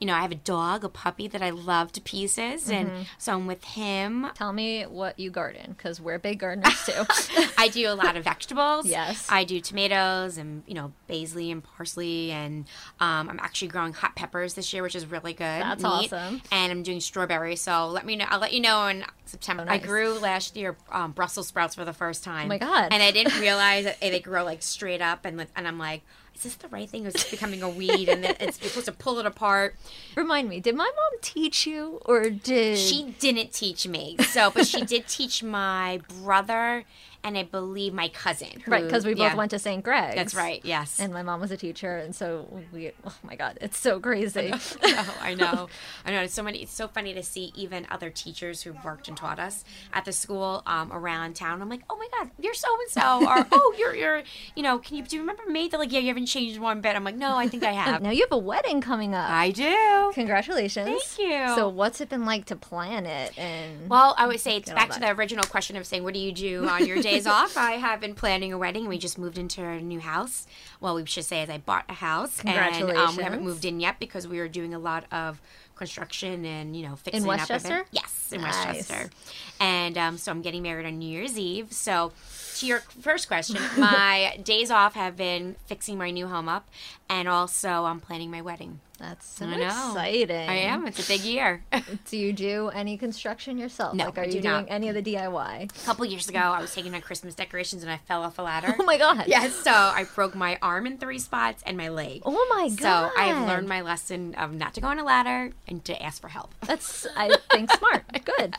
[0.00, 2.72] you know, I have a dog, a puppy that I love to pieces, Mm-hmm.
[2.72, 4.26] and so I'm with him.
[4.34, 7.04] Tell me what you garden because we're big gardeners too.
[7.58, 8.86] I do a lot of vegetables.
[8.86, 9.26] Yes.
[9.30, 12.64] I do tomatoes and you know basil and parsley, and
[13.00, 15.44] um, I'm actually growing hot peppers this year, which is really good.
[15.44, 16.12] That's neat.
[16.12, 16.42] awesome.
[16.50, 17.60] And I'm doing strawberries.
[17.60, 18.26] So let me know.
[18.28, 19.62] I'll let you know in September.
[19.62, 19.82] Oh, nice.
[19.82, 22.46] I grew last year um, Brussels sprouts for the first time.
[22.46, 22.88] Oh my God.
[22.92, 26.02] And I didn't realize that they grow like straight up, and and I'm like.
[26.34, 27.04] Is this the right thing?
[27.04, 28.08] Or is this becoming a weed?
[28.08, 29.76] And then it's supposed to pull it apart.
[30.16, 34.66] Remind me, did my mom teach you or did She didn't teach me, so but
[34.66, 36.84] she did teach my brother
[37.24, 38.62] and I believe my cousin.
[38.66, 39.34] Right, because we both yeah.
[39.34, 39.82] went to St.
[39.82, 40.14] Greg's.
[40.14, 40.60] That's right.
[40.62, 41.00] Yes.
[41.00, 42.92] And my mom was a teacher, and so we.
[43.04, 44.52] Oh my God, it's so crazy.
[44.52, 45.68] oh, I know.
[46.04, 46.20] I know.
[46.20, 46.62] It's so many.
[46.62, 50.12] It's so funny to see even other teachers who've worked and taught us at the
[50.12, 51.62] school um, around town.
[51.62, 54.22] I'm like, oh my god, you're so and so, or oh, you're you're,
[54.54, 55.68] you know, can you do you remember me?
[55.68, 56.94] They're like, yeah, you haven't changed one bit.
[56.94, 58.02] I'm like, no, I think I have.
[58.02, 59.30] now you have a wedding coming up.
[59.30, 60.12] I do.
[60.14, 60.86] Congratulations.
[60.86, 61.54] Thank you.
[61.54, 63.38] So, what's it been like to plan it?
[63.38, 66.20] And Well, I would say it's back to the original question of saying, what do
[66.20, 67.56] you do on your days off?
[67.56, 68.88] I have been planning a wedding.
[68.88, 70.46] We just moved into a new house.
[70.80, 72.40] Well, we should say as I bought a house.
[72.44, 75.40] And um, we haven't moved in yet because we are doing a lot of
[75.76, 77.28] construction and, you know, fixing up.
[77.28, 77.52] of it.
[77.52, 77.84] Westchester?
[77.90, 78.66] Yes, in Nice.
[78.66, 79.10] Westchester.
[79.58, 81.72] And um, so I'm getting married on New Year's Eve.
[81.72, 82.12] So
[82.54, 86.68] to your first question, my days off have been fixing my new home up
[87.08, 88.80] and also I'm planning my wedding.
[88.98, 90.48] that's so I exciting.
[90.48, 90.86] I am.
[90.86, 91.62] It's a big year.
[92.10, 93.94] Do you do any construction yourself?
[93.94, 94.66] No, like, are I you do doing not.
[94.68, 95.82] any of the DIY?
[95.82, 98.42] A couple years ago, I was taking on Christmas decorations and I fell off a
[98.42, 98.74] ladder.
[98.78, 99.24] Oh my God.
[99.26, 102.22] Yes, so I broke my arm in three spots and my leg.
[102.24, 102.80] Oh my god!
[102.80, 106.02] So I have learned my lesson of not to go on a ladder and to
[106.02, 106.54] ask for help.
[106.66, 108.04] That's I think smart.
[108.24, 108.56] Good.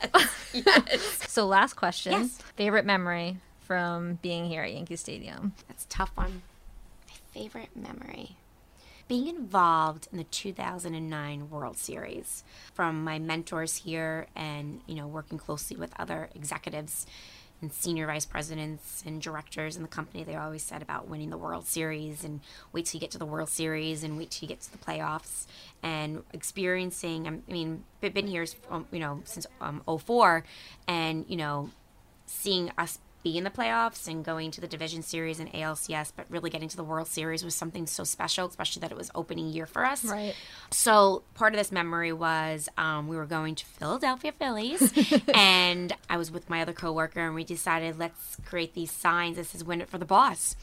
[0.52, 1.18] yes.
[1.28, 2.12] So last question.
[2.12, 2.38] Yes.
[2.56, 5.52] Favorite memory from being here at Yankee Stadium.
[5.66, 6.42] That's a tough one.
[7.08, 8.36] My favorite memory.
[9.08, 15.38] Being involved in the 2009 World Series from my mentors here and, you know, working
[15.38, 17.06] closely with other executives
[17.62, 21.38] and senior vice presidents and directors in the company, they always said about winning the
[21.38, 22.40] World Series and
[22.72, 24.78] wait till you get to the World Series and wait till you get to the
[24.78, 25.46] playoffs
[25.82, 30.44] and experiencing, I mean, I've been here, um, you know, since um, 04
[30.86, 31.70] and, you know,
[32.26, 36.26] seeing us be in the playoffs and going to the division series and ALCS, but
[36.28, 39.48] really getting to the World Series was something so special, especially that it was opening
[39.48, 40.04] year for us.
[40.04, 40.36] Right.
[40.70, 44.92] So part of this memory was um, we were going to Philadelphia Phillies,
[45.34, 49.36] and I was with my other coworker, and we decided let's create these signs.
[49.36, 50.54] This is "Win It for the Boss,"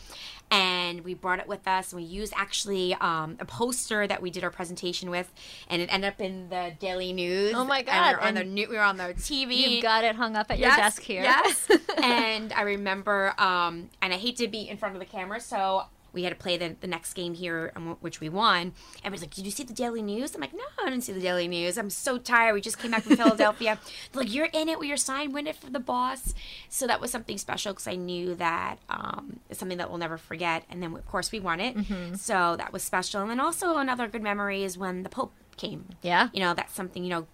[0.54, 1.92] and we brought it with us.
[1.92, 5.34] And we used actually um, a poster that we did our presentation with,
[5.68, 7.54] and it ended up in the Daily News.
[7.56, 9.58] Oh my And God, we were on and the new, we were on the TV.
[9.58, 11.24] You've got it hung up at your desk here.
[11.24, 11.68] Yes.
[12.04, 15.86] and I remember, um, and I hate to be in front of the camera, so
[16.14, 18.74] we had to play the, the next game here, um, which we won.
[19.00, 21.20] Everybody's like, "Did you see the Daily News?" I'm like, "No, I didn't see the
[21.20, 21.78] Daily News.
[21.78, 22.54] I'm so tired.
[22.54, 23.80] We just came back from Philadelphia."
[24.12, 25.34] They're like, "You're in it with your sign.
[25.34, 26.34] Win it for the boss."
[26.70, 30.18] So that was something special because I knew that um, it's something that we'll never
[30.18, 30.64] forget.
[30.70, 31.76] And then, of course, we won it.
[31.76, 32.16] Mm-hmm.
[32.16, 33.22] So that was special.
[33.22, 35.90] And then also another good memory is when the Pope came.
[36.02, 36.30] Yeah.
[36.34, 37.28] You know, that's something you know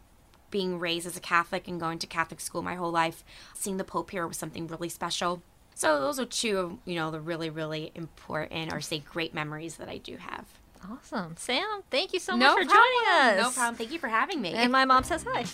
[0.52, 3.84] being raised as a Catholic and going to Catholic school my whole life, seeing the
[3.84, 5.42] Pope here was something really special.
[5.80, 9.78] So those are two of you know the really really important or say great memories
[9.78, 10.44] that I do have.
[10.92, 11.38] Awesome.
[11.38, 13.38] Sam, thank you so much for joining us.
[13.38, 13.76] No problem.
[13.76, 14.52] Thank you for having me.
[14.52, 15.44] And my mom says hi.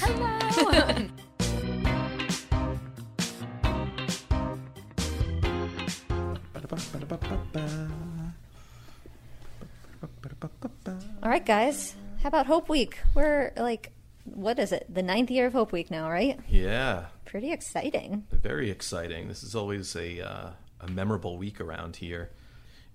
[0.00, 1.06] Hello.
[11.22, 11.94] All right, guys.
[12.22, 12.98] How about Hope Week?
[13.14, 13.92] We're like,
[14.34, 14.86] what is it?
[14.92, 16.38] The ninth year of Hope Week now, right?
[16.48, 18.24] Yeah, Pretty exciting.
[18.30, 19.28] very exciting.
[19.28, 22.30] This is always a uh, a memorable week around here.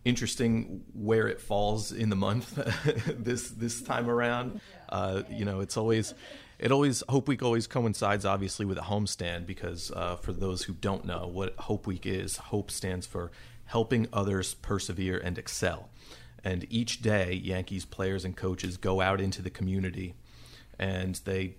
[0.03, 2.55] Interesting where it falls in the month
[3.19, 4.59] this this time around.
[4.89, 6.15] Uh, you know, it's always
[6.57, 10.73] it always Hope Week always coincides obviously with a homestand because uh, for those who
[10.73, 13.31] don't know what Hope Week is, Hope stands for
[13.65, 15.89] helping others persevere and excel.
[16.43, 20.15] And each day, Yankees players and coaches go out into the community
[20.81, 21.55] and they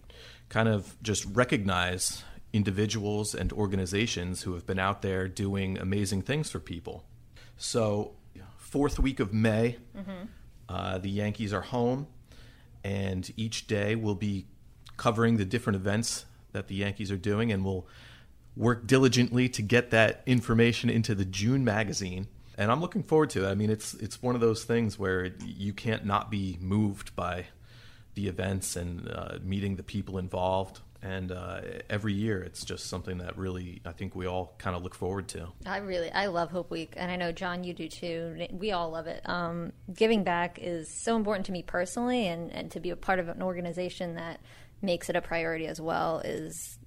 [0.51, 6.51] kind of just recognize individuals and organizations who have been out there doing amazing things
[6.51, 7.05] for people.
[7.57, 8.13] So,
[8.59, 9.79] fourth week of May,
[10.69, 12.09] uh, the Yankees are home,
[12.85, 14.47] and each day we'll be
[14.97, 17.87] covering the different events that the Yankees are doing, and we'll
[18.57, 22.27] work diligently to get that information into the June magazine.
[22.59, 23.51] And I'm looking forward to it.
[23.51, 27.47] I mean, it's it's one of those things where you can't not be moved by
[28.14, 30.81] the events and uh, meeting the people involved.
[31.05, 34.85] And uh, every year, it's just something that really I think we all kind of
[34.85, 35.48] look forward to.
[35.66, 38.46] I really, I love Hope Week, and I know John, you do too.
[38.53, 39.29] We all love it.
[39.29, 43.18] Um, giving back is so important to me personally, and and to be a part
[43.18, 44.40] of an organization that
[44.81, 46.79] makes it a priority as well is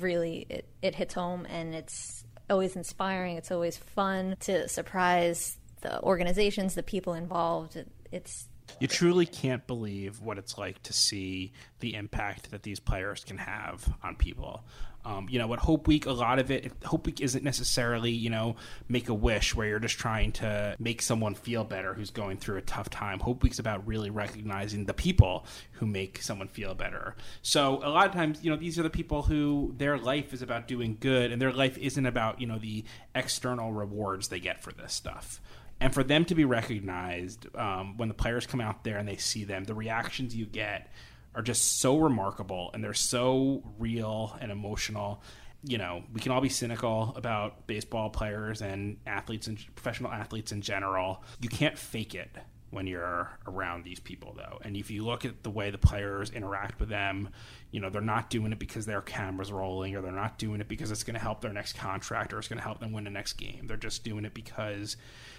[0.00, 3.36] really it, it hits home, and it's always inspiring.
[3.36, 7.76] It's always fun to surprise the organizations, the people involved.
[7.76, 8.48] It, it's
[8.80, 13.38] You truly can't believe what it's like to see the impact that these players can
[13.38, 14.64] have on people.
[15.04, 18.28] Um, you know, what Hope Week, a lot of it, Hope Week isn't necessarily, you
[18.28, 18.56] know,
[18.88, 22.58] make a wish where you're just trying to make someone feel better who's going through
[22.58, 23.20] a tough time.
[23.20, 27.16] Hope Week's about really recognizing the people who make someone feel better.
[27.40, 30.42] So a lot of times, you know, these are the people who their life is
[30.42, 34.62] about doing good and their life isn't about, you know, the external rewards they get
[34.62, 35.40] for this stuff
[35.80, 39.16] and for them to be recognized um, when the players come out there and they
[39.16, 40.92] see them, the reactions you get
[41.34, 45.22] are just so remarkable and they're so real and emotional.
[45.62, 50.50] You know, we can all be cynical about baseball players and athletes and professional athletes
[50.52, 51.22] in general.
[51.40, 52.36] You can't fake it
[52.70, 56.30] when you're around these people though and if you look at the way the players
[56.30, 57.30] interact with them
[57.70, 60.68] you know they're not doing it because their cameras rolling or they're not doing it
[60.68, 63.04] because it's going to help their next contract or it's going to help them win
[63.04, 64.96] the next game they're just doing it because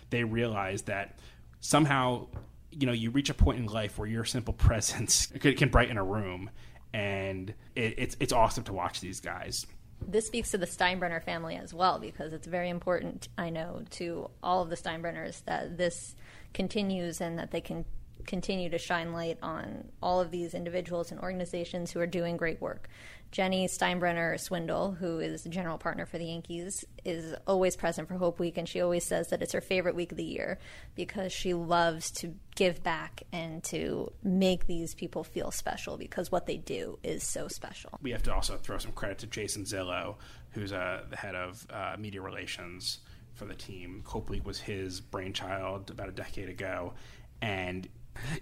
[0.10, 1.20] they realize that
[1.60, 2.28] somehow
[2.72, 6.04] you know you reach a point in life where your simple presence can, brighten a
[6.04, 6.50] room
[6.94, 9.66] and it, it's it's awesome to watch these guys
[10.08, 14.30] this speaks to the Steinbrenner family as well because it's very important, I know, to
[14.42, 16.16] all of the Steinbrenners that this
[16.54, 17.86] continues and that they can
[18.26, 22.62] continue to shine light on all of these individuals and organizations who are doing great
[22.62, 22.88] work.
[23.32, 28.16] Jenny Steinbrenner Swindal, who is the general partner for the Yankees, is always present for
[28.16, 30.58] Hope Week, and she always says that it's her favorite week of the year
[30.96, 36.48] because she loves to give back and to make these people feel special because what
[36.48, 38.00] they do is so special.
[38.02, 40.16] we have to also throw some credit to Jason Zillo,
[40.52, 43.00] who's uh, the head of uh, media relations
[43.36, 44.04] for the team.
[44.06, 46.94] Hope League was his brainchild about a decade ago,
[47.42, 47.88] and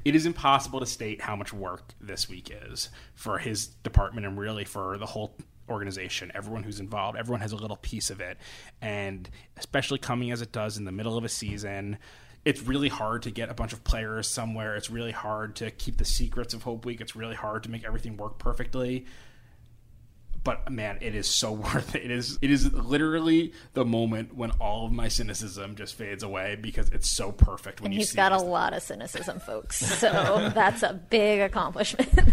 [0.06, 4.38] it is impossible to state how much work this week is for his department and
[4.38, 5.36] really for the whole
[5.70, 7.18] organization everyone who's involved.
[7.18, 8.38] Everyone has a little piece of it.
[8.82, 11.98] And especially coming as it does in the middle of a season
[12.46, 14.78] it's really hard to get a bunch of players somewhere.
[14.78, 17.02] It's really hard to keep the secrets of hope week.
[17.02, 19.06] It's really hard to make everything work perfectly
[20.48, 22.06] but man, it is so worth it.
[22.06, 26.56] It is it is literally the moment when all of my cynicism just fades away
[26.56, 28.44] because it's so perfect when and you he's see got a this.
[28.46, 29.78] lot of cynicism, folks.
[29.98, 32.10] So that's a big accomplishment.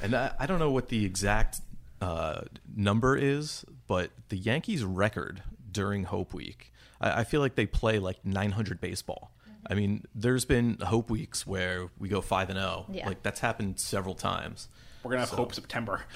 [0.00, 1.60] And I, I don't know what the exact
[2.00, 2.42] uh,
[2.76, 5.42] number is, but the Yankees' record
[5.72, 9.32] during Hope Week, I, I feel like they play like 900 baseball.
[9.68, 12.86] I mean, there's been Hope Weeks where we go five and zero.
[12.92, 13.08] Yeah.
[13.08, 14.68] Like that's happened several times.
[15.02, 16.02] We're gonna have Hope September.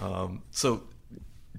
[0.50, 0.82] So,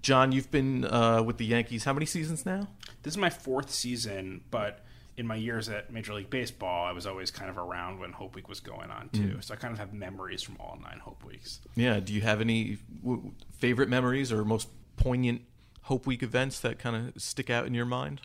[0.01, 2.67] John, you've been uh, with the Yankees how many seasons now?
[3.03, 4.84] This is my fourth season, but
[5.15, 8.36] in my years at Major League Baseball, I was always kind of around when Hope
[8.36, 9.38] Week was going on too.
[9.41, 11.59] So I kind of have memories from all nine Hope Weeks.
[11.76, 11.99] Yeah.
[11.99, 14.67] Do you have any w- favorite memories or most
[14.97, 15.41] poignant
[15.84, 18.21] Hope Week events that kind of stick out in your mind?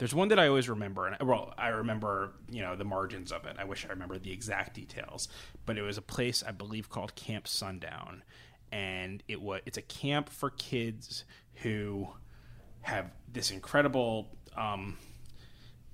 [0.00, 3.44] There's one that I always remember, and well, I remember you know the margins of
[3.44, 3.56] it.
[3.58, 5.28] I wish I remember the exact details,
[5.66, 8.22] but it was a place I believe called Camp Sundown,
[8.72, 11.24] and it was it's a camp for kids
[11.56, 12.08] who
[12.80, 14.96] have this incredible um,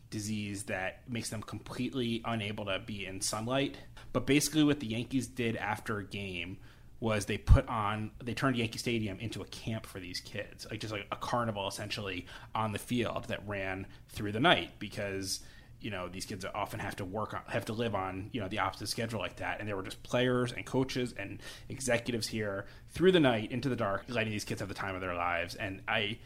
[0.08, 3.76] disease that makes them completely unable to be in sunlight.
[4.12, 6.58] But basically, what the Yankees did after a game
[6.98, 10.80] was they put on they turned Yankee Stadium into a camp for these kids, like
[10.80, 15.40] just like a carnival essentially on the field that ran through the night because
[15.80, 18.48] you know these kids often have to work on have to live on you know
[18.48, 19.60] the opposite schedule like that.
[19.60, 23.76] And there were just players and coaches and executives here through the night into the
[23.76, 25.54] dark letting these kids have the time of their lives.
[25.54, 26.18] And i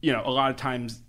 [0.00, 1.00] you know a lot of times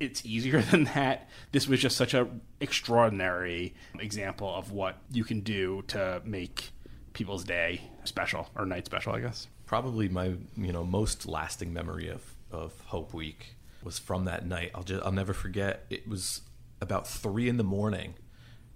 [0.00, 1.28] it's easier than that.
[1.52, 2.28] This was just such a
[2.60, 6.70] extraordinary example of what you can do to make
[7.12, 9.46] people's day special or night special, I guess.
[9.66, 13.54] Probably my you know most lasting memory of of Hope Week
[13.84, 14.70] was from that night.
[14.74, 15.84] I'll just I'll never forget.
[15.90, 16.40] It was
[16.80, 18.14] about three in the morning,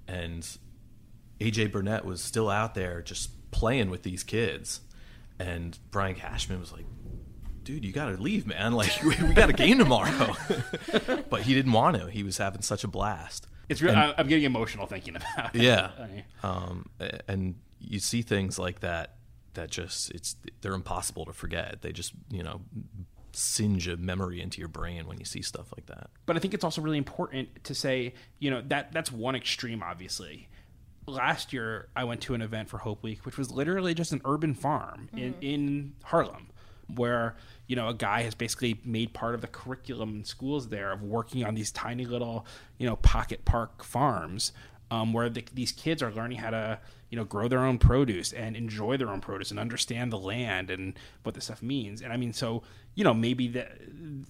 [0.07, 0.47] and
[1.41, 4.81] AJ Burnett was still out there just playing with these kids,
[5.39, 6.85] and Brian Cashman was like,
[7.65, 8.73] "Dude, you got to leave, man!
[8.73, 10.35] Like we, we got a game tomorrow."
[11.31, 12.07] but he didn't want to.
[12.11, 13.47] He was having such a blast.
[13.69, 13.93] It's real.
[13.93, 15.63] And- I- I'm getting emotional thinking about it.
[15.63, 15.91] yeah
[16.43, 16.91] um,
[17.27, 19.17] and you see things like that
[19.55, 21.83] that just it's they're impossible to forget.
[21.83, 22.63] They just you know
[23.35, 26.11] singe a memory into your brain when you see stuff like that.
[26.27, 29.83] But I think it's also really important to say, you know, that that's one extreme,
[29.83, 30.49] obviously.
[31.07, 34.21] Last year, I went to an event for Hope Week, which was literally just an
[34.25, 35.43] urban farm in, mm-hmm.
[35.43, 36.49] in Harlem,
[36.95, 37.37] where
[37.67, 41.03] you know a guy has basically made part of the curriculum in schools there of
[41.03, 42.47] working on these tiny little,
[42.79, 44.53] you know, pocket park farms,
[44.93, 46.79] um, where the, these kids are learning how to,
[47.11, 50.71] you know, grow their own produce and enjoy their own produce and understand the land
[50.71, 52.03] and what this stuff means.
[52.03, 52.63] And I mean, so
[52.95, 53.79] you know, maybe that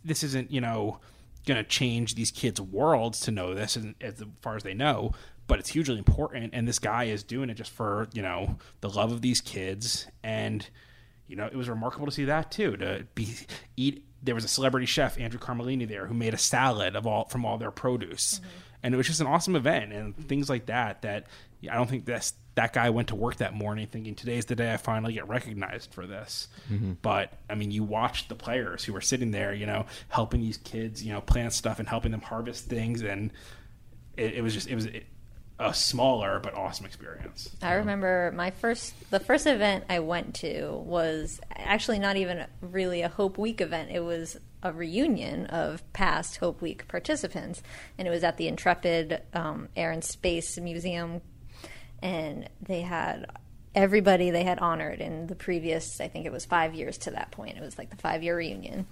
[0.04, 0.98] this isn't, you know
[1.44, 5.12] going to change these kids' worlds to know this and as far as they know
[5.46, 6.54] but it's hugely important.
[6.54, 10.06] And this guy is doing it just for you know the love of these kids.
[10.22, 10.66] And
[11.26, 13.34] you know it was remarkable to see that too to be
[13.76, 17.24] eat there was a celebrity chef Andrew Carmellini there who made a salad of all
[17.26, 18.40] from all their produce
[18.82, 21.26] and it was just an awesome event and things like that that
[21.70, 24.72] i don't think that's that guy went to work that morning thinking today's the day
[24.72, 26.48] I finally get recognized for this.
[26.70, 26.94] Mm-hmm.
[27.00, 30.58] But I mean, you watched the players who were sitting there, you know, helping these
[30.58, 33.30] kids, you know, plant stuff and helping them harvest things, and
[34.16, 34.86] it, it was just it was
[35.58, 37.50] a smaller but awesome experience.
[37.62, 43.02] I remember my first, the first event I went to was actually not even really
[43.02, 43.90] a Hope Week event.
[43.92, 47.62] It was a reunion of past Hope Week participants,
[47.98, 51.20] and it was at the Intrepid um, Air and Space Museum,
[52.00, 53.26] and they had
[53.74, 57.30] everybody they had honored in the previous, I think it was five years to that
[57.30, 57.56] point.
[57.56, 58.86] It was like the five year reunion.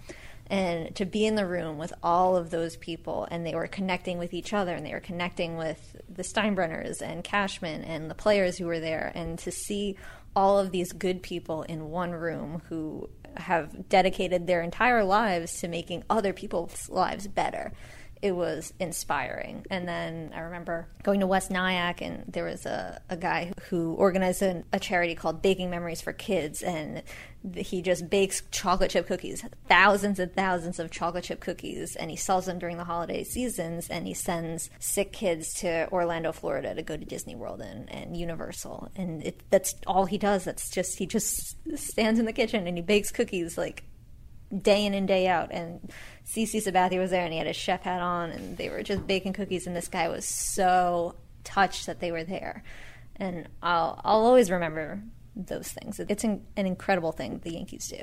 [0.51, 4.19] And to be in the room with all of those people, and they were connecting
[4.19, 8.59] with each other, and they were connecting with the Steinbrenners and Cashman and the players
[8.59, 9.97] who were there, and to see
[10.35, 15.69] all of these good people in one room who have dedicated their entire lives to
[15.69, 17.73] making other people's lives better
[18.23, 19.65] it was inspiring.
[19.71, 23.95] And then I remember going to West Nyack, and there was a, a guy who
[23.95, 27.03] organized a, a charity called Baking Memories for Kids, and
[27.57, 32.17] he just bakes chocolate chip cookies, thousands and thousands of chocolate chip cookies, and he
[32.17, 36.83] sells them during the holiday seasons, and he sends sick kids to Orlando, Florida to
[36.83, 38.91] go to Disney World and, and Universal.
[38.97, 40.45] And it, that's all he does.
[40.45, 43.85] That's just, he just stands in the kitchen and he bakes cookies like
[44.57, 45.51] day in and day out.
[45.53, 45.91] And
[46.27, 49.07] CC Sabathia was there, and he had his chef hat on, and they were just
[49.07, 49.67] baking cookies.
[49.67, 52.63] And this guy was so touched that they were there,
[53.17, 55.03] and I'll I'll always remember
[55.37, 56.01] those things.
[56.01, 57.97] It's an, an incredible thing the Yankees do.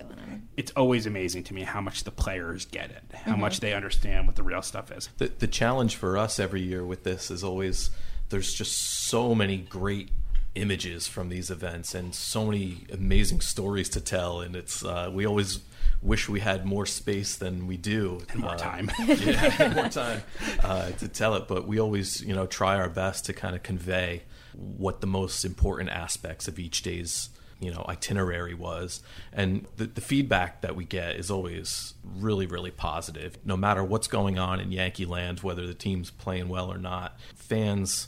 [0.55, 3.41] It's always amazing to me how much the players get it, how mm-hmm.
[3.41, 5.09] much they understand what the real stuff is.
[5.18, 7.91] the, the challenge for us every year with this is always
[8.30, 10.09] there's just so many great
[10.55, 14.41] images from these events and so many amazing stories to tell.
[14.41, 15.59] And it's uh, we always
[16.01, 18.91] wish we had more space than we do And more Uh, time.
[19.07, 20.21] yeah, more time
[20.63, 21.47] uh, to tell it.
[21.47, 24.23] But we always, you know, try our best to kind of convey
[24.53, 27.29] what the most important aspects of each day's,
[27.59, 29.01] you know, itinerary was.
[29.33, 33.37] And the, the feedback that we get is always really, really positive.
[33.45, 37.19] No matter what's going on in Yankee land, whether the team's playing well or not,
[37.35, 38.07] fans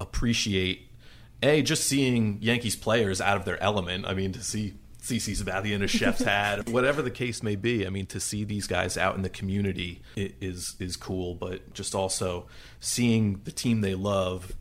[0.00, 0.87] appreciate
[1.42, 4.06] a just seeing Yankees players out of their element.
[4.06, 7.86] I mean, to see CC Sabathia in a chef's hat, whatever the case may be.
[7.86, 11.94] I mean, to see these guys out in the community is is cool, but just
[11.94, 12.46] also
[12.80, 14.54] seeing the team they love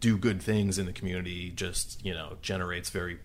[0.00, 3.18] do good things in the community just you know generates very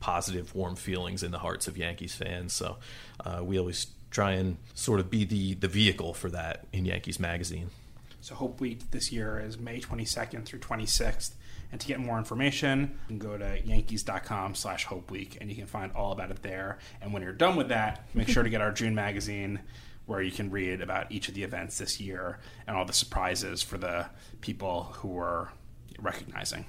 [0.00, 2.52] positive, warm feelings in the hearts of Yankees fans.
[2.52, 2.76] So
[3.24, 7.18] uh, we always try and sort of be the the vehicle for that in Yankees
[7.18, 7.70] magazine.
[8.20, 11.32] So Hope Week this year is May 22nd through 26th.
[11.74, 15.56] And to get more information, you can go to yankees.com slash Hope Week and you
[15.56, 16.78] can find all about it there.
[17.02, 19.58] And when you're done with that, make sure to get our June magazine
[20.06, 23.60] where you can read about each of the events this year and all the surprises
[23.60, 24.06] for the
[24.40, 25.48] people who we're
[25.98, 26.64] recognizing.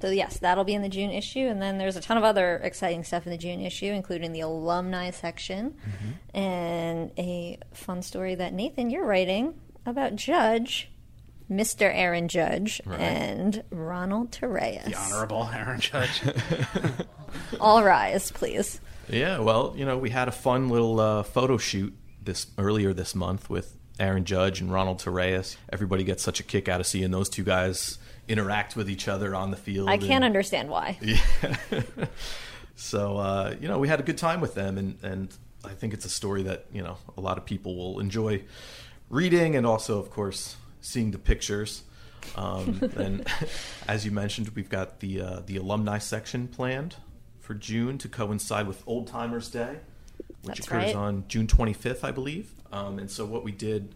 [0.00, 2.62] So yes, that'll be in the June issue, and then there's a ton of other
[2.62, 6.38] exciting stuff in the June issue, including the alumni section mm-hmm.
[6.38, 10.90] and a fun story that Nathan you're writing about Judge,
[11.50, 11.82] Mr.
[11.92, 14.84] Aaron Judge, and Ronald Torreyes.
[14.84, 16.22] The Honorable Aaron Judge.
[17.60, 18.80] All rise, please.
[19.08, 21.92] Yeah, well, you know, we had a fun little uh, photo shoot
[22.22, 25.56] this earlier this month with Aaron Judge and Ronald Torreyes.
[25.72, 27.98] Everybody gets such a kick out of seeing those two guys
[28.28, 29.88] interact with each other on the field.
[29.88, 30.98] I can't and- understand why.
[31.02, 31.16] Yeah.
[32.76, 35.92] So uh, you know, we had a good time with them, and and I think
[35.92, 38.42] it's a story that you know a lot of people will enjoy
[39.10, 41.82] reading, and also, of course, seeing the pictures.
[42.36, 43.26] Um, and
[43.88, 46.96] as you mentioned, we've got the uh, the alumni section planned
[47.40, 49.78] for June to coincide with Old Timers Day,
[50.42, 50.94] which That's occurs right.
[50.94, 52.52] on June 25th, I believe.
[52.72, 53.94] Um, and so what we did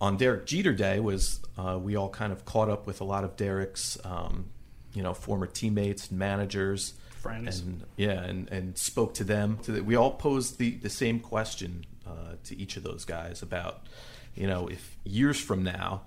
[0.00, 3.24] on Derek Jeter Day was uh, we all kind of caught up with a lot
[3.24, 4.46] of Derek's, um,
[4.94, 7.60] you know, former teammates and managers, Friends.
[7.60, 9.58] and yeah, and, and spoke to them.
[9.62, 13.42] So that we all posed the the same question uh, to each of those guys
[13.42, 13.86] about,
[14.34, 16.02] you know, if years from now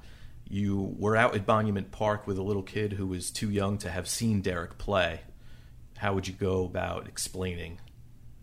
[0.48, 3.90] you were out at Monument Park with a little kid who was too young to
[3.90, 5.22] have seen Derek play,
[5.98, 7.80] how would you go about explaining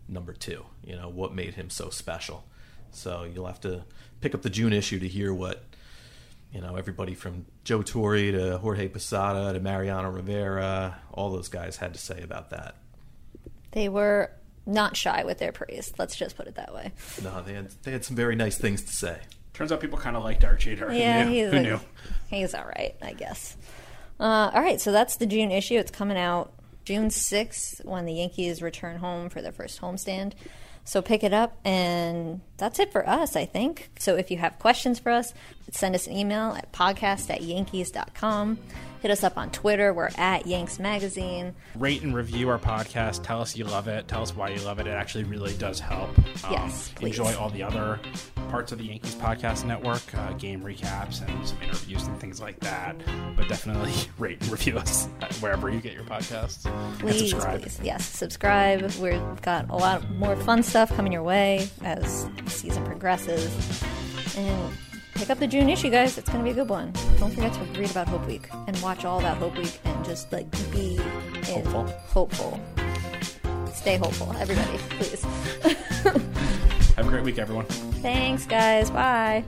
[0.07, 0.65] number two?
[0.83, 2.45] You know, what made him so special?
[2.91, 3.85] So you'll have to
[4.21, 5.63] pick up the June issue to hear what
[6.51, 11.77] you know everybody from Joe Torre to Jorge Posada to Mariano Rivera, all those guys
[11.77, 12.75] had to say about that.
[13.71, 14.31] They were
[14.65, 15.93] not shy with their praise.
[15.97, 16.91] Let's just put it that way.
[17.23, 19.19] No, they had they had some very nice things to say.
[19.53, 20.61] Turns out people kind of like Derek.
[20.63, 21.31] Who Yeah, knew?
[21.31, 21.79] he's Who like- knew?
[22.29, 23.55] He's all right, I guess.
[24.19, 25.75] Uh, all right, so that's the June issue.
[25.75, 26.51] It's coming out
[26.85, 30.33] June 6th when the Yankees return home for their first homestand.
[30.85, 33.89] So pick it up, and that's it for us, I think.
[33.99, 35.33] So if you have questions for us,
[35.71, 38.57] send us an email at podcast at yankees.com.
[39.03, 39.93] Hit us up on Twitter.
[39.93, 41.53] We're at Yanks Magazine.
[41.75, 43.21] Rate and review our podcast.
[43.21, 44.07] Tell us you love it.
[44.07, 44.87] Tell us why you love it.
[44.87, 46.17] It actually really does help.
[46.17, 47.19] Um, Yes, please.
[47.19, 47.99] Enjoy all the other
[48.47, 52.57] parts of the Yankees podcast network, uh, game recaps and some interviews and things like
[52.61, 52.95] that.
[53.35, 55.09] But definitely rate and review us
[55.41, 56.63] wherever you get your podcasts.
[56.99, 57.61] Please, subscribe.
[57.61, 57.81] please.
[57.83, 58.83] Yes, subscribe.
[59.01, 63.83] We've got a lot more fun stuff coming your way as the season progresses.
[64.37, 64.71] And
[65.15, 66.17] pick up the June issue, guys.
[66.17, 66.91] It's going to be a good one.
[67.19, 70.31] Don't forget to read about Hope Week and watch all about Hope Week and just
[70.31, 70.97] like be
[71.45, 71.85] Hopeful.
[72.07, 72.59] hopeful.
[73.73, 75.23] Stay hopeful, everybody, please.
[76.95, 77.65] Have a great week, everyone.
[78.01, 78.91] Thanks, guys.
[78.91, 79.43] Bye.